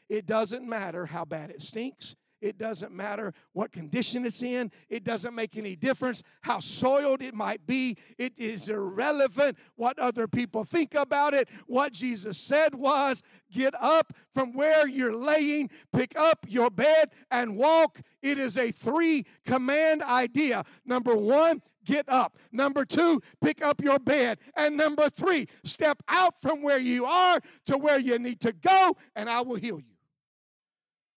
[0.08, 2.16] It doesn't matter how bad it stinks.
[2.40, 4.70] It doesn't matter what condition it's in.
[4.90, 7.96] It doesn't make any difference how soiled it might be.
[8.18, 11.48] It is irrelevant what other people think about it.
[11.66, 17.56] What Jesus said was get up from where you're laying, pick up your bed, and
[17.56, 18.02] walk.
[18.20, 20.64] It is a three command idea.
[20.84, 22.36] Number one, get up.
[22.52, 24.38] Number two, pick up your bed.
[24.56, 28.96] And number three, step out from where you are to where you need to go,
[29.14, 29.96] and I will heal you.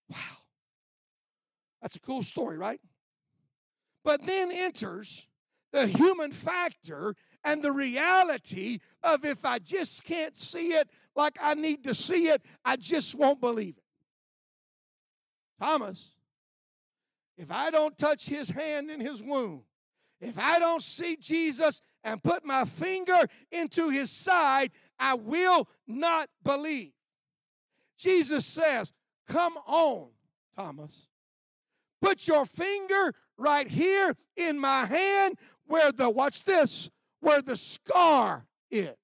[0.10, 0.18] Wow.
[1.82, 2.82] That's a cool story, right?
[4.04, 5.28] But then enters
[5.72, 11.54] the human factor and the reality of if I just can't see it like I
[11.54, 13.84] need to see it, I just won't believe it.
[15.60, 16.16] Thomas,
[17.38, 19.62] if I don't touch his hand in his wound,
[20.20, 26.30] if I don't see Jesus and put my finger into his side, I will not
[26.44, 26.94] believe.
[27.98, 28.94] Jesus says,
[29.28, 30.08] Come on,
[30.56, 31.08] Thomas.
[32.02, 38.46] Put your finger right here in my hand where the, watch this, where the scar
[38.72, 38.96] is.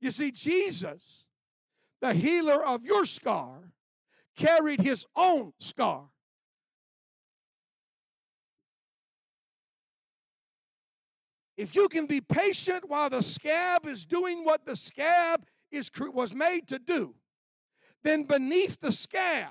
[0.00, 1.24] You see, Jesus,
[2.00, 3.72] the healer of your scar,
[4.36, 6.08] carried his own scar.
[11.58, 16.32] If you can be patient while the scab is doing what the scab is, was
[16.32, 17.16] made to do,
[18.04, 19.48] then beneath the scab,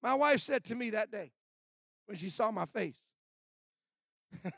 [0.00, 1.32] my wife said to me that day,
[2.06, 2.98] when she saw my face.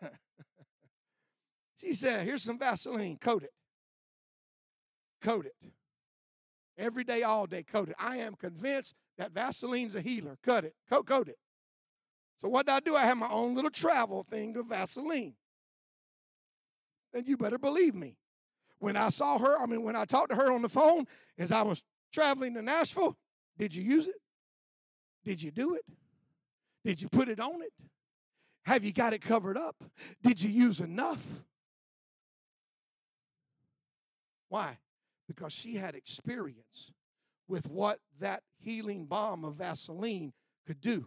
[1.80, 3.52] she said, Here's some Vaseline, coat it.
[5.22, 5.54] Coat it.
[6.76, 7.96] Every day, all day, coat it.
[7.98, 10.36] I am convinced that Vaseline's a healer.
[10.44, 11.38] Cut it, coat, coat it.
[12.42, 12.94] So, what do I do?
[12.94, 15.32] I have my own little travel thing of Vaseline.
[17.12, 18.16] Then you better believe me.
[18.78, 21.06] When I saw her, I mean, when I talked to her on the phone
[21.38, 23.16] as I was traveling to Nashville,
[23.58, 24.16] did you use it?
[25.24, 25.84] Did you do it?
[26.84, 27.72] Did you put it on it?
[28.64, 29.76] Have you got it covered up?
[30.22, 31.24] Did you use enough?
[34.48, 34.78] Why?
[35.28, 36.92] Because she had experience
[37.48, 40.32] with what that healing balm of Vaseline
[40.66, 41.06] could do.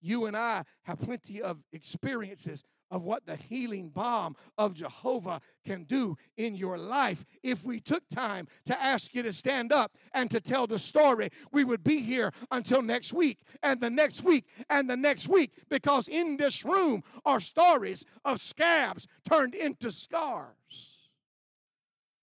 [0.00, 5.84] You and I have plenty of experiences of what the healing balm of Jehovah can
[5.84, 7.24] do in your life.
[7.42, 11.30] If we took time to ask you to stand up and to tell the story,
[11.52, 15.52] we would be here until next week and the next week and the next week
[15.68, 21.10] because in this room are stories of scabs turned into scars.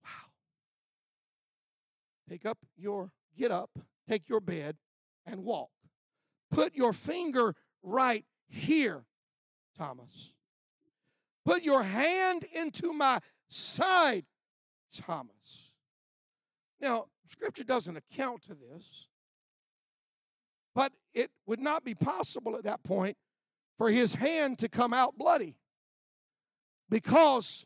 [0.03, 0.31] Wow.
[2.29, 3.71] Take up your, get up,
[4.07, 4.75] take your bed
[5.25, 5.69] and walk.
[6.51, 9.05] Put your finger right here,
[9.77, 10.33] Thomas.
[11.47, 14.25] Put your hand into my side,
[14.93, 15.71] Thomas.
[16.81, 19.07] Now, Scripture doesn't account to this,
[20.75, 23.15] but it would not be possible at that point
[23.77, 25.55] for his hand to come out bloody
[26.89, 27.65] because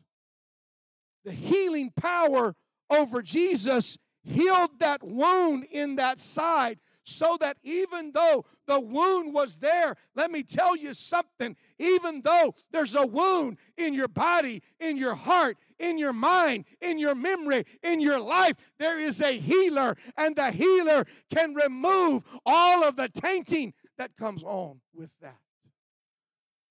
[1.24, 2.54] the healing power
[2.88, 9.58] over Jesus healed that wound in that side so that even though the wound was
[9.58, 11.56] there, let me tell you something.
[11.78, 16.98] Even though there's a wound in your body, in your heart, in your mind, in
[16.98, 22.84] your memory, in your life, there is a healer, and the healer can remove all
[22.84, 25.38] of the tainting that comes on with that.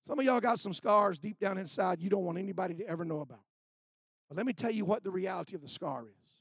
[0.04, 3.04] Some of y'all got some scars deep down inside you don't want anybody to ever
[3.04, 3.44] know about.
[4.28, 6.32] But let me tell you what the reality of the scar is.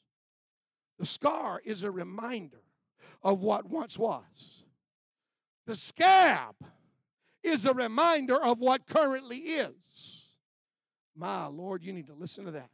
[0.98, 2.64] The scar is a reminder
[3.24, 4.64] of what once was.
[5.68, 6.56] The scab
[7.44, 10.26] is a reminder of what currently is.
[11.16, 12.70] My Lord, you need to listen to that.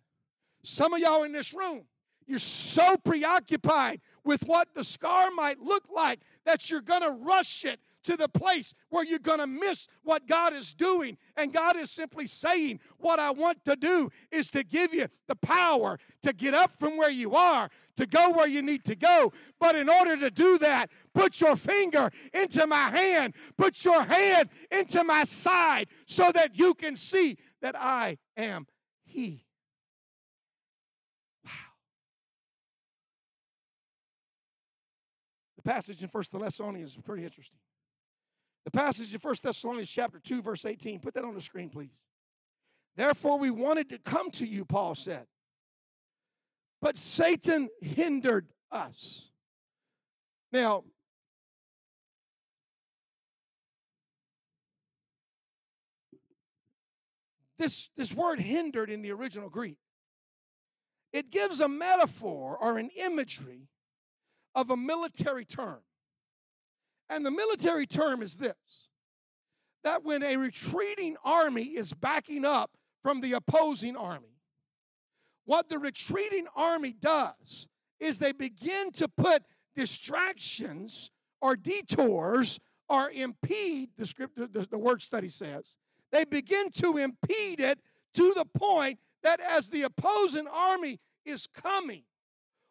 [0.63, 1.83] Some of y'all in this room,
[2.27, 7.63] you're so preoccupied with what the scar might look like that you're going to rush
[7.63, 11.17] it to the place where you're going to miss what God is doing.
[11.35, 15.35] And God is simply saying, What I want to do is to give you the
[15.35, 19.33] power to get up from where you are, to go where you need to go.
[19.59, 24.49] But in order to do that, put your finger into my hand, put your hand
[24.71, 28.67] into my side so that you can see that I am
[29.05, 29.45] He.
[31.45, 31.51] Wow.
[35.57, 37.59] The passage in First Thessalonians is pretty interesting.
[38.65, 40.99] The passage in 1 Thessalonians chapter 2, verse 18.
[40.99, 41.97] Put that on the screen, please.
[42.97, 45.25] Therefore, we wanted to come to you, Paul said.
[46.81, 49.29] But Satan hindered us.
[50.51, 50.83] Now,
[57.57, 59.77] this, this word hindered in the original Greek,
[61.11, 63.69] it gives a metaphor or an imagery
[64.53, 65.79] of a military term.
[67.09, 68.55] And the military term is this
[69.83, 72.71] that when a retreating army is backing up
[73.03, 74.36] from the opposing army,
[75.47, 77.67] what the retreating army does
[77.99, 79.41] is they begin to put
[79.75, 81.09] distractions
[81.41, 85.75] or detours or impede the script the, the word study says.
[86.11, 87.79] They begin to impede it
[88.13, 92.03] to the point that as the opposing army is coming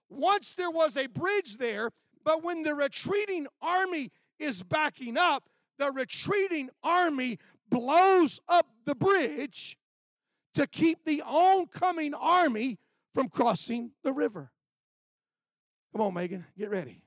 [0.08, 1.90] once there was a bridge there
[2.26, 4.10] but when the retreating army
[4.40, 7.38] is backing up, the retreating army
[7.70, 9.78] blows up the bridge
[10.56, 12.78] to keep the oncoming army
[13.14, 14.50] from crossing the river.
[15.92, 17.02] Come on, Megan, get ready.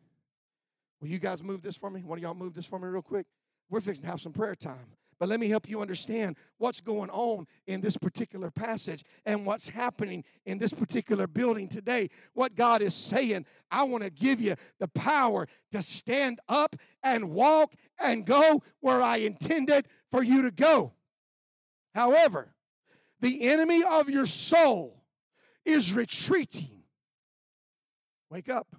[1.02, 2.04] Will you guys move this for me?
[2.04, 3.26] One of y'all move this for me real quick?
[3.72, 4.86] We're fixing to have some prayer time.
[5.20, 9.68] But let me help you understand what's going on in this particular passage and what's
[9.68, 12.12] happening in this particular building today.
[12.34, 17.32] What God is saying, I want to give you the power to stand up and
[17.32, 20.94] walk and go where I intended for you to go.
[21.96, 22.54] However,
[23.22, 25.04] the enemy of your soul
[25.66, 26.84] is retreating.
[28.30, 28.76] Wake up.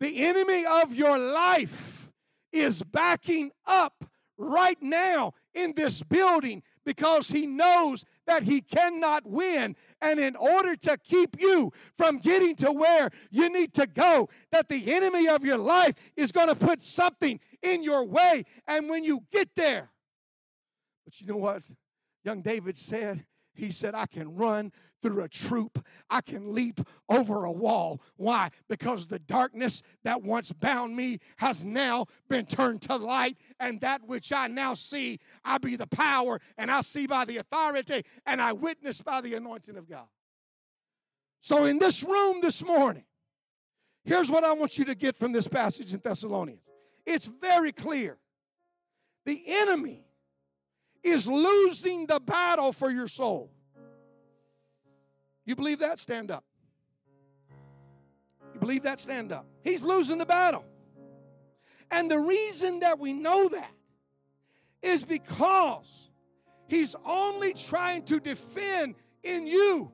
[0.00, 2.10] The enemy of your life
[2.52, 4.04] is backing up
[4.36, 9.76] right now in this building because he knows that he cannot win.
[10.00, 14.68] And in order to keep you from getting to where you need to go, that
[14.68, 18.44] the enemy of your life is going to put something in your way.
[18.66, 19.90] And when you get there,
[21.04, 21.62] but you know what
[22.24, 23.24] young David said?
[23.62, 25.86] He said, I can run through a troop.
[26.10, 28.02] I can leap over a wall.
[28.16, 28.50] Why?
[28.68, 34.02] Because the darkness that once bound me has now been turned to light, and that
[34.04, 38.42] which I now see, I be the power, and I see by the authority, and
[38.42, 40.08] I witness by the anointing of God.
[41.40, 43.04] So, in this room this morning,
[44.02, 46.62] here's what I want you to get from this passage in Thessalonians
[47.06, 48.18] it's very clear.
[49.24, 50.04] The enemy
[51.02, 53.50] is losing the battle for your soul.
[55.44, 55.98] You believe that?
[55.98, 56.44] Stand up.
[58.54, 59.00] You believe that?
[59.00, 59.46] Stand up.
[59.62, 60.64] He's losing the battle.
[61.90, 63.72] And the reason that we know that
[64.82, 66.10] is because
[66.66, 69.92] he's only trying to defend in you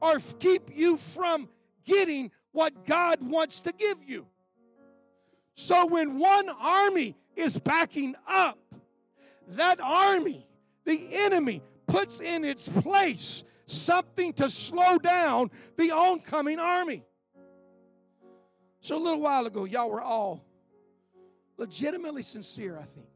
[0.00, 1.48] or keep you from
[1.84, 4.26] getting what God wants to give you.
[5.54, 8.58] So when one army is backing up,
[9.48, 10.46] that army,
[10.84, 17.04] the enemy, puts in its place something to slow down the oncoming army.
[18.80, 20.44] So a little while ago, y'all were all
[21.56, 23.08] legitimately sincere, I think.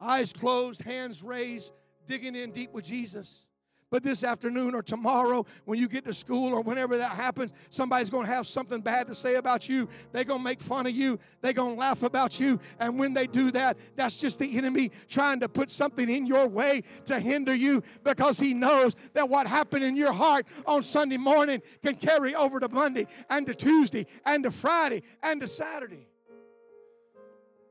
[0.00, 1.72] Eyes closed, hands raised,
[2.08, 3.46] digging in deep with Jesus.
[3.92, 8.08] But this afternoon or tomorrow, when you get to school or whenever that happens, somebody's
[8.08, 9.86] going to have something bad to say about you.
[10.12, 11.18] They're going to make fun of you.
[11.42, 12.58] They're going to laugh about you.
[12.80, 16.48] And when they do that, that's just the enemy trying to put something in your
[16.48, 21.18] way to hinder you because he knows that what happened in your heart on Sunday
[21.18, 26.08] morning can carry over to Monday and to Tuesday and to Friday and to Saturday.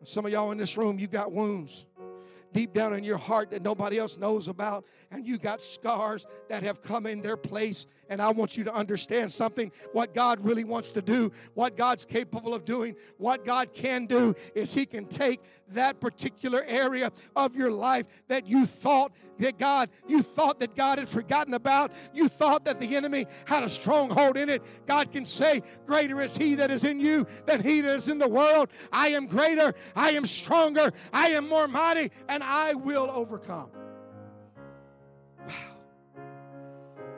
[0.04, 1.88] Some of y'all in this room, you got wounds
[2.54, 6.64] deep down in your heart that nobody else knows about, and you got scars that
[6.64, 7.86] have come in their place.
[8.10, 12.06] And I want you to understand something what God really wants to do, what God's
[12.06, 17.56] capable of doing, what God can do is He can take that particular area of
[17.56, 22.30] your life that you thought that God, you thought that God had forgotten about, you
[22.30, 24.62] thought that the enemy had a stronghold in it.
[24.86, 28.18] God can say, Greater is He that is in you than He that is in
[28.18, 28.70] the world.
[28.92, 33.70] I am greater, I am stronger, I am more mighty, and I will overcome.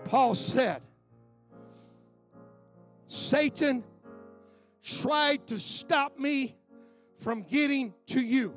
[0.05, 0.81] Paul said,
[3.05, 3.83] Satan
[4.83, 6.55] tried to stop me
[7.17, 8.55] from getting to you.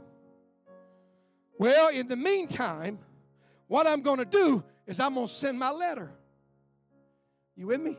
[1.58, 2.98] Well, in the meantime,
[3.68, 6.12] what I'm going to do is I'm going to send my letter.
[7.56, 7.98] You with me?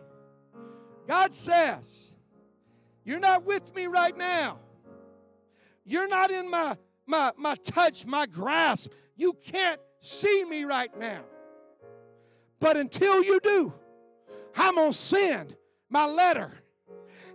[1.07, 2.13] God says,
[3.03, 4.59] You're not with me right now.
[5.83, 8.91] You're not in my, my, my touch, my grasp.
[9.15, 11.23] You can't see me right now.
[12.59, 13.73] But until you do,
[14.55, 15.55] I'm going to send
[15.89, 16.51] my letter.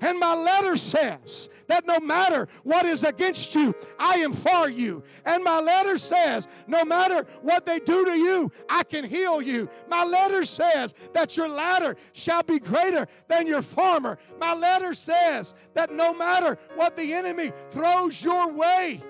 [0.02, 5.04] And my letter says that no matter what is against you, I am for you.
[5.24, 9.70] And my letter says, no matter what they do to you, I can heal you.
[9.88, 14.18] My letter says that your latter shall be greater than your former.
[14.40, 19.00] My letter says that no matter what the enemy throws your way,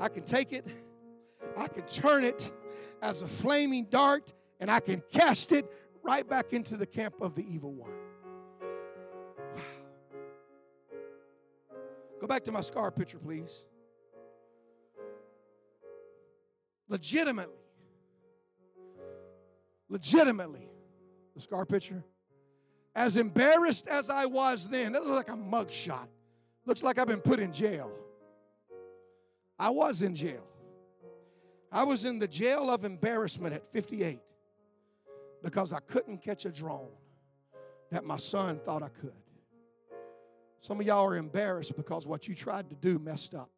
[0.00, 0.66] I can take it,
[1.56, 2.50] I can turn it
[3.02, 5.66] as a flaming dart and I can cast it
[6.02, 7.90] right back into the camp of the evil one.
[9.54, 9.62] Wow.
[12.20, 13.64] Go back to my scar picture, please.
[16.88, 17.54] Legitimately,
[19.88, 20.68] legitimately,
[21.34, 22.04] the scar picture.
[22.94, 26.08] As embarrassed as I was then, that looks like a mug shot.
[26.66, 27.90] Looks like I've been put in jail.
[29.58, 30.44] I was in jail.
[31.72, 34.20] I was in the jail of embarrassment at 58
[35.42, 36.90] because I couldn't catch a drone
[37.90, 39.12] that my son thought I could.
[40.60, 43.50] Some of y'all are embarrassed because what you tried to do messed up.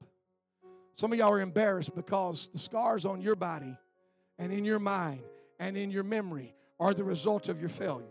[0.95, 3.77] Some of y'all are embarrassed because the scars on your body
[4.39, 5.21] and in your mind
[5.59, 8.07] and in your memory are the result of your failure.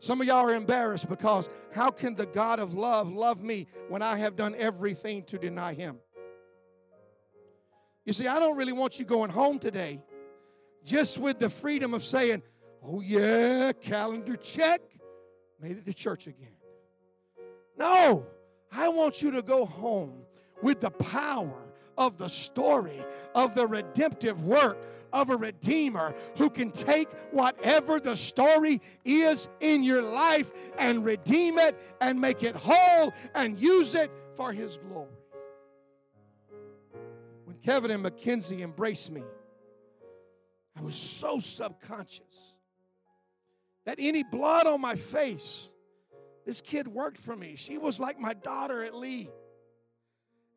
[0.00, 4.00] Some of y'all are embarrassed because how can the God of love love me when
[4.00, 5.98] I have done everything to deny him?
[8.04, 10.00] You see, I don't really want you going home today
[10.84, 12.42] just with the freedom of saying,
[12.82, 14.80] oh, yeah, calendar check,
[15.60, 16.56] made it to church again.
[17.78, 18.26] No,
[18.72, 20.22] I want you to go home
[20.62, 21.62] with the power
[21.98, 24.78] of the story of the redemptive work
[25.12, 31.58] of a redeemer who can take whatever the story is in your life and redeem
[31.58, 35.19] it and make it whole and use it for his glory.
[37.62, 39.22] Kevin and Mackenzie embraced me,
[40.78, 42.56] I was so subconscious
[43.84, 45.68] that any blood on my face,
[46.46, 47.56] this kid worked for me.
[47.56, 49.30] She was like my daughter at Lee.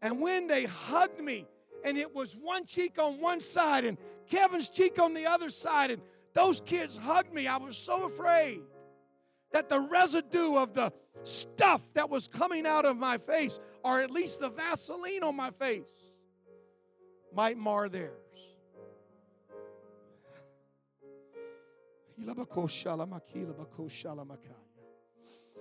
[0.01, 1.45] And when they hugged me,
[1.83, 3.97] and it was one cheek on one side and
[4.29, 6.01] Kevin's cheek on the other side, and
[6.33, 7.47] those kids hugged me.
[7.47, 8.61] I was so afraid
[9.51, 10.91] that the residue of the
[11.23, 15.51] stuff that was coming out of my face, or at least the Vaseline on my
[15.51, 16.02] face,
[17.35, 18.11] might mar theirs.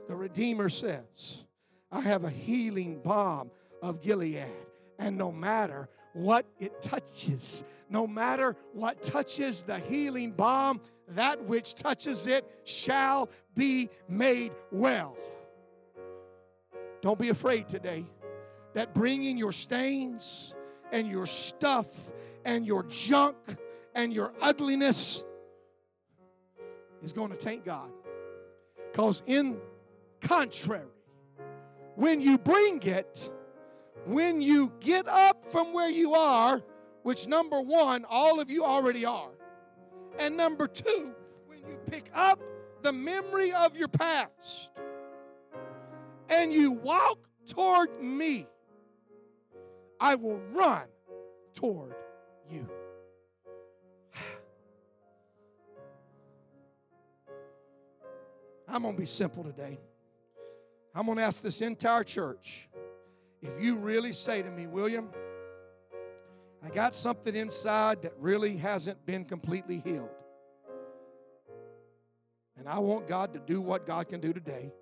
[0.09, 1.45] The Redeemer says,
[1.91, 3.51] I have a healing balm
[3.83, 4.45] of Gilead,
[4.99, 11.75] and no matter what it touches, no matter what touches the healing balm, that which
[11.75, 15.17] touches it shall be made well.
[17.01, 18.07] Don't be afraid today
[18.75, 20.55] that bringing your stains
[20.93, 21.89] and your stuff
[22.45, 23.37] and your junk
[23.95, 25.25] and your ugliness
[27.03, 27.91] is going to taint God.
[28.91, 29.57] Because, in
[30.21, 30.87] contrary,
[31.97, 33.31] when you bring it,
[34.07, 36.63] when you get up from where you are,
[37.03, 39.31] which number one, all of you already are,
[40.19, 41.15] and number two,
[41.47, 42.41] when you pick up
[42.83, 44.71] the memory of your past
[46.29, 48.47] and you walk toward me,
[50.03, 50.83] I will run
[51.55, 51.95] toward
[52.51, 52.69] you.
[58.69, 59.79] I'm going to be simple today.
[60.93, 62.69] I'm going to ask this entire church
[63.43, 65.09] if you really say to me, William,
[66.65, 70.11] I got something inside that really hasn't been completely healed.
[72.59, 74.73] And I want God to do what God can do today.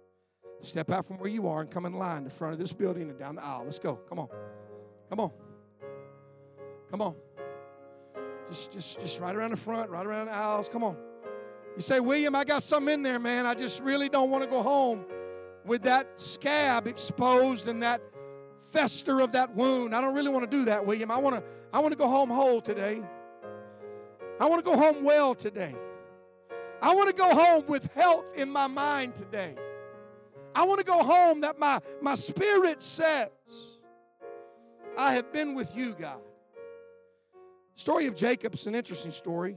[0.63, 3.11] Step out from where you are and come in line in front of this building
[3.11, 3.65] and down the aisle.
[3.65, 3.97] Let's go.
[4.09, 4.29] Come on.
[5.11, 5.31] Come on.
[6.91, 7.15] Come on.
[8.49, 10.69] Just, just, just right around the front, right around the aisles.
[10.69, 10.97] Come on.
[11.77, 13.47] You say, William, I got something in there, man.
[13.47, 15.05] I just really don't want to go home
[15.65, 18.01] with that scab exposed and that
[18.73, 19.95] fester of that wound.
[19.95, 21.11] I don't really want to do that, William.
[21.11, 23.03] I want to I want to go home whole today.
[24.41, 25.75] I want to go home well today.
[26.83, 29.55] I want to go home with health in my mind today.
[30.55, 33.29] I want to go home that my, my spirit says,
[35.01, 36.21] I have been with you, God.
[37.75, 39.57] Story of Jacob's an interesting story.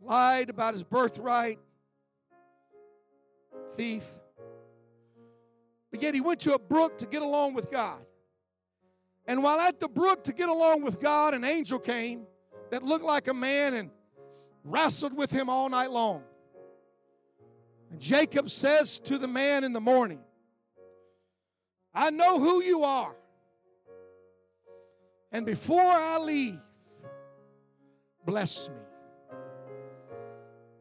[0.00, 1.58] Lied about his birthright,
[3.74, 4.06] thief.
[5.90, 8.00] But yet he went to a brook to get along with God.
[9.26, 12.22] And while at the brook to get along with God, an angel came
[12.70, 13.90] that looked like a man and
[14.64, 16.22] wrestled with him all night long.
[17.90, 20.20] And Jacob says to the man in the morning,
[21.94, 23.14] I know who you are.
[25.30, 26.58] And before I leave,
[28.24, 28.74] bless me.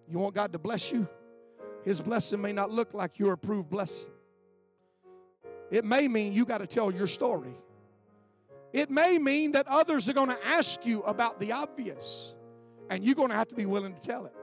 [0.10, 1.08] You want God to bless you?
[1.84, 4.10] His blessing may not look like your approved blessing.
[5.72, 7.56] It may mean you got to tell your story.
[8.72, 12.36] It may mean that others are going to ask you about the obvious,
[12.90, 14.36] and you're going to have to be willing to tell it.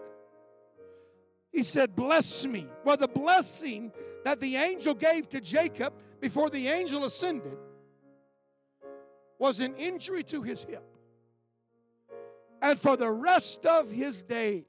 [1.53, 2.67] He said, Bless me.
[2.85, 3.93] Well, the blessing
[4.25, 7.57] that the angel gave to Jacob before the angel ascended
[9.39, 10.85] was an injury to his hip.
[12.63, 14.65] And for the rest of his days,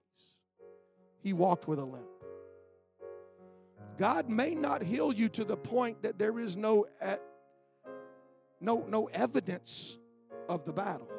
[1.22, 2.06] he walked with a limp.
[3.98, 7.18] God may not heal you to the point that there is no eh,
[8.62, 9.98] no, no evidence
[10.48, 11.10] of the battle.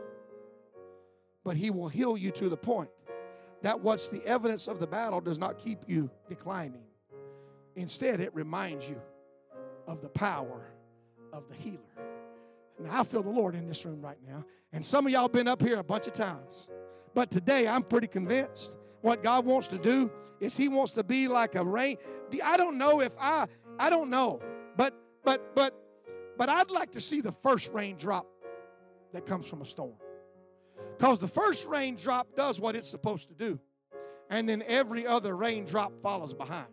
[1.45, 2.89] But he will heal you to the point
[3.63, 6.83] that what's the evidence of the battle does not keep you declining.
[7.77, 9.01] Instead, it reminds you
[9.87, 10.67] of the power
[11.33, 11.79] of the healer.
[12.81, 14.45] Now, I feel the Lord in this room right now.
[14.73, 16.69] And some of y'all been up here a bunch of times.
[17.15, 20.11] But today, I'm pretty convinced what God wants to do
[20.41, 21.97] is He wants to be like a rain.
[22.43, 23.47] I don't know if I,
[23.79, 24.41] I don't know.
[24.77, 24.95] But,
[25.25, 25.75] but, but
[26.37, 28.27] but I'd like to see the first raindrop
[29.13, 29.95] that comes from a storm.
[31.03, 33.59] Because the first raindrop does what it's supposed to do,
[34.31, 36.69] and then every other raindrop follows behind.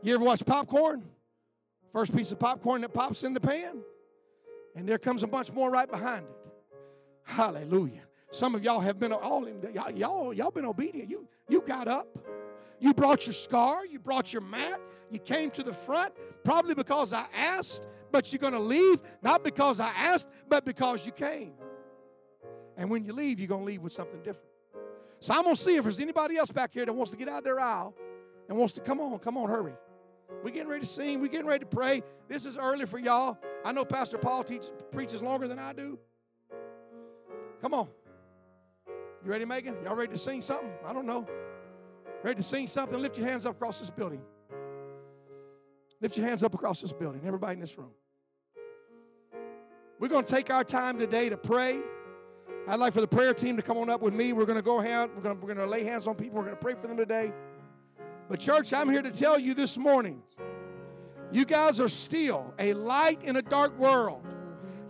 [0.00, 1.04] You ever watch popcorn?
[1.92, 3.82] First piece of popcorn that pops in the pan,
[4.74, 6.52] and there comes a bunch more right behind it.
[7.24, 8.00] Hallelujah.
[8.30, 9.46] Some of y'all have been all
[9.94, 11.10] y'all y'all been obedient.
[11.10, 12.08] You you got up.
[12.80, 17.12] You brought your scar, you brought your mat, you came to the front, probably because
[17.12, 21.52] I asked, but you're going to leave not because I asked, but because you came.
[22.76, 24.48] And when you leave, you're going to leave with something different.
[25.20, 27.28] So I'm going to see if there's anybody else back here that wants to get
[27.28, 27.94] out their aisle
[28.48, 29.74] and wants to come on, come on, hurry.
[30.42, 31.20] We're getting ready to sing.
[31.20, 32.02] We're getting ready to pray.
[32.28, 33.38] This is early for y'all.
[33.64, 35.98] I know Pastor Paul teach, preaches longer than I do.
[37.60, 37.88] Come on.
[39.24, 39.76] You ready, Megan?
[39.84, 40.72] Y'all ready to sing something?
[40.84, 41.26] I don't know.
[42.24, 43.00] Ready to sing something?
[43.00, 44.20] Lift your hands up across this building.
[46.00, 47.92] Lift your hands up across this building, everybody in this room.
[50.00, 51.78] We're going to take our time today to pray.
[52.68, 54.32] I'd like for the prayer team to come on up with me.
[54.32, 56.38] We're going to go hand, we're going to, we're going to lay hands on people.
[56.38, 57.32] We're going to pray for them today.
[58.28, 60.22] But church, I'm here to tell you this morning,
[61.32, 64.24] you guys are still a light in a dark world.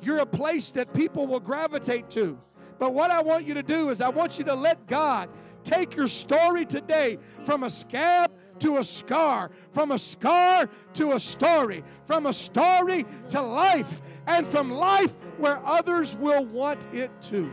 [0.02, 2.38] You're a place that people will gravitate to.
[2.78, 5.30] But what I want you to do is I want you to let God
[5.64, 11.20] take your story today from a scab to a scar, from a scar to a
[11.20, 17.52] story, from a story to life, and from life where others will want it to.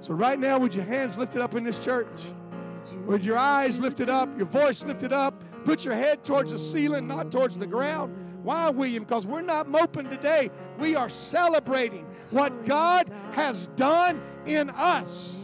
[0.00, 2.20] So, right now, with your hands lifted up in this church,
[3.06, 7.06] with your eyes lifted up, your voice lifted up, put your head towards the ceiling,
[7.06, 8.14] not towards the ground.
[8.42, 9.04] Why, William?
[9.04, 10.50] Because we're not moping today.
[10.78, 15.43] We are celebrating what God has done in us.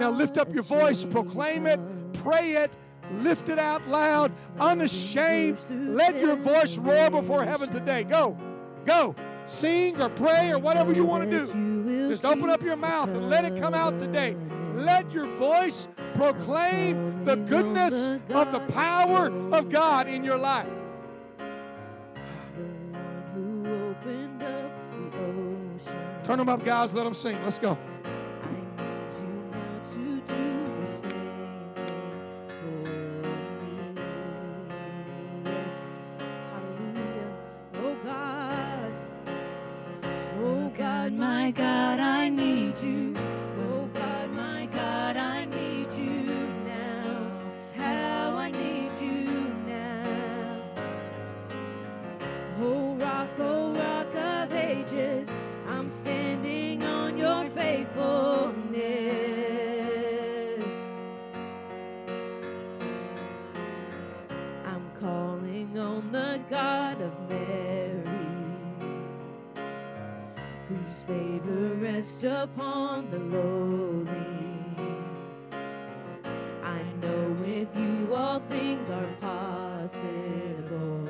[0.00, 1.78] Now lift up your voice, proclaim it,
[2.14, 2.74] pray it,
[3.16, 5.58] lift it out loud, unashamed.
[5.68, 8.04] Let your voice roar before heaven today.
[8.04, 8.34] Go,
[8.86, 9.14] go.
[9.46, 12.08] Sing or pray or whatever you want to do.
[12.08, 14.38] Just open up your mouth and let it come out today.
[14.72, 20.66] Let your voice proclaim the goodness of the power of God in your life.
[26.24, 26.94] Turn them up, guys.
[26.94, 27.36] Let them sing.
[27.44, 27.76] Let's go.
[41.10, 43.09] My God, I need you.
[72.40, 74.08] Upon the lowly.
[76.62, 81.06] I know with you all things are possible.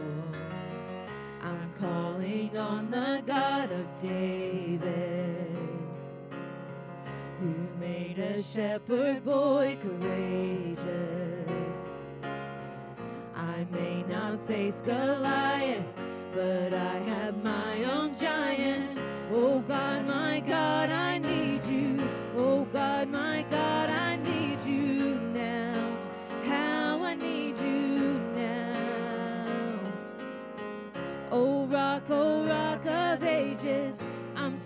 [1.40, 5.56] I'm calling on the God of David,
[7.38, 10.88] who made a shepherd boy courageous.
[13.36, 15.84] I may not face Goliath,
[16.34, 18.98] but I have my own giants.
[19.32, 20.99] Oh God, my God, I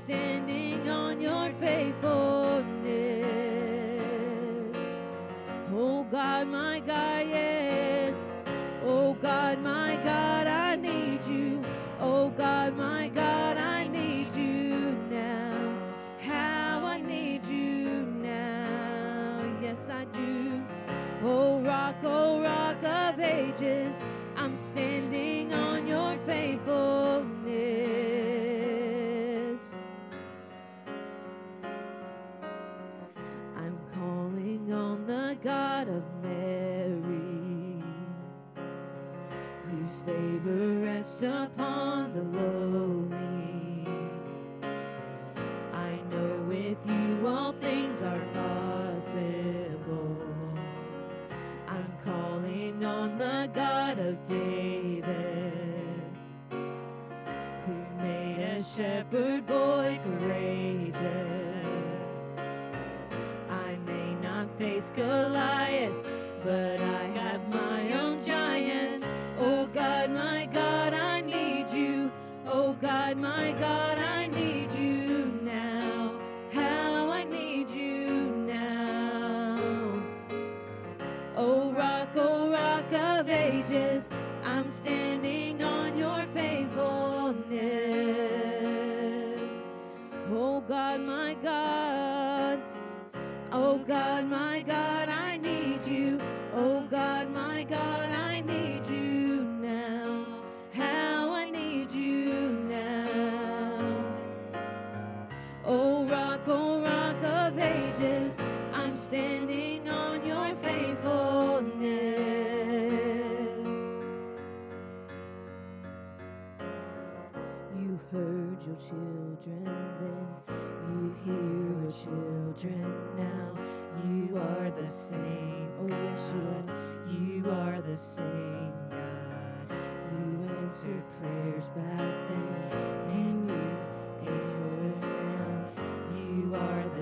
[0.05, 2.67] standing on your faithfulness.
[5.73, 8.31] Oh God, my God, yes.
[8.85, 11.63] Oh God, my God, I need you.
[12.01, 15.75] Oh God, my God, I need you now.
[16.21, 19.43] How I need you now.
[19.63, 20.63] Yes, I do.
[21.25, 24.03] Oh rock, oh rock of ages,
[24.37, 24.94] I'm standing
[35.89, 37.83] of Mary
[39.71, 42.64] whose favor rests upon the lowly.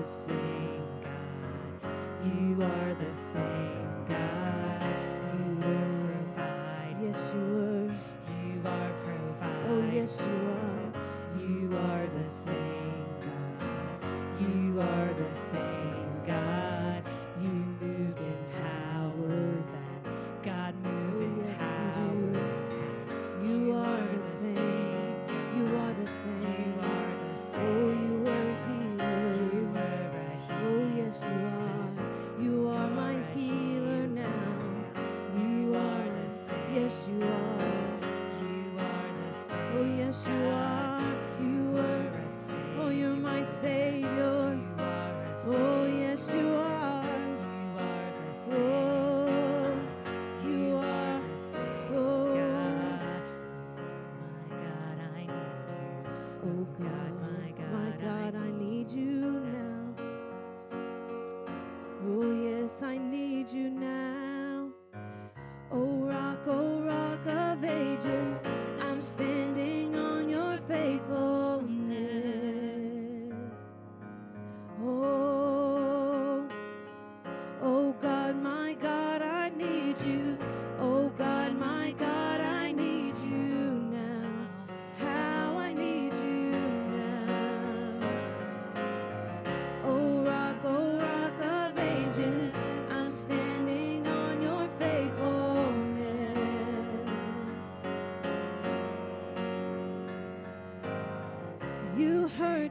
[0.03, 2.25] the same God.
[2.25, 4.83] You are the same God.
[5.33, 6.97] You will provide.
[7.01, 7.93] Yes, you were.
[8.43, 9.65] You are provide.
[9.69, 11.39] Oh, yes, you are.
[11.39, 12.82] You are the same.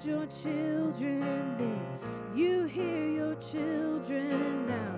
[0.06, 1.80] your children then.
[2.34, 4.91] You hear your children now.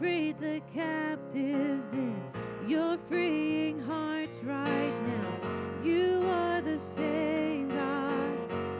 [0.00, 2.18] freed the captives then.
[2.66, 5.84] You're freeing hearts right now.
[5.84, 8.38] You are the same God.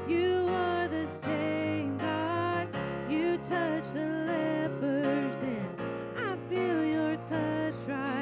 [0.09, 2.69] You are the same God.
[3.11, 5.69] You touch the lepers then.
[6.17, 8.20] I feel your touch right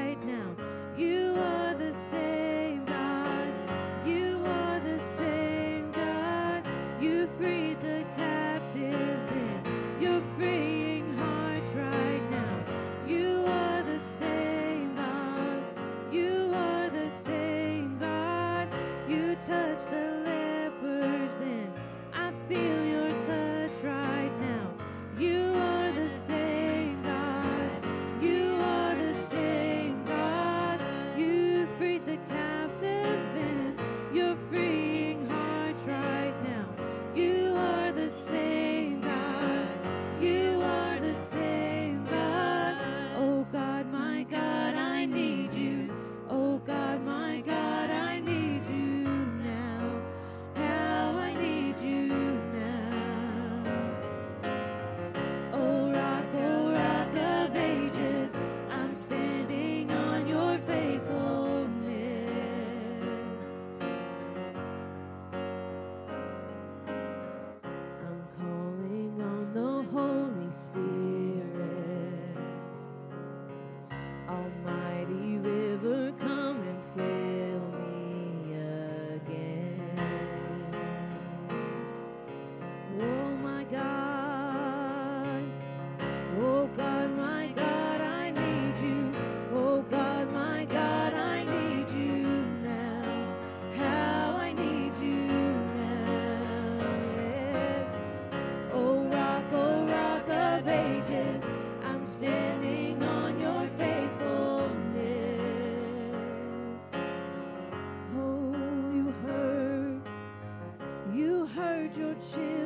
[112.20, 112.57] your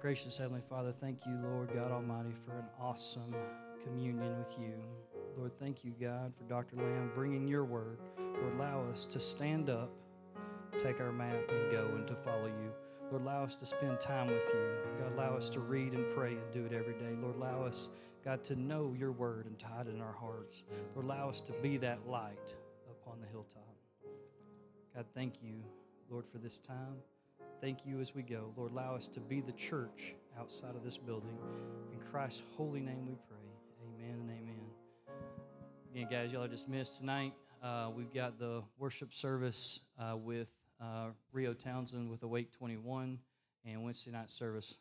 [0.00, 3.34] Gracious Heavenly Father, thank you, Lord God Almighty, for an awesome
[3.82, 4.72] communion with you.
[5.36, 6.76] Lord, thank you, God, for Dr.
[6.76, 7.98] Lamb bringing your word.
[8.16, 9.90] Lord, allow us to stand up,
[10.80, 12.72] take our mat, and go and to follow you.
[13.10, 14.68] Lord, allow us to spend time with you.
[15.00, 17.16] God, allow us to read and pray and do it every day.
[17.20, 17.88] Lord, allow us,
[18.24, 20.62] God, to know your word and to hide it in our hearts.
[20.94, 22.54] Lord, allow us to be that light
[22.88, 23.74] upon the hilltop.
[24.94, 25.54] God, thank you,
[26.08, 26.94] Lord, for this time.
[27.60, 28.52] Thank you as we go.
[28.56, 31.36] Lord, allow us to be the church outside of this building.
[31.92, 33.36] In Christ's holy name we pray.
[33.82, 34.60] Amen and amen.
[35.92, 37.32] Again, guys, y'all are dismissed tonight.
[37.60, 40.46] Uh, we've got the worship service uh, with
[40.80, 43.18] uh, Rio Townsend with Awake 21
[43.66, 44.78] and Wednesday night service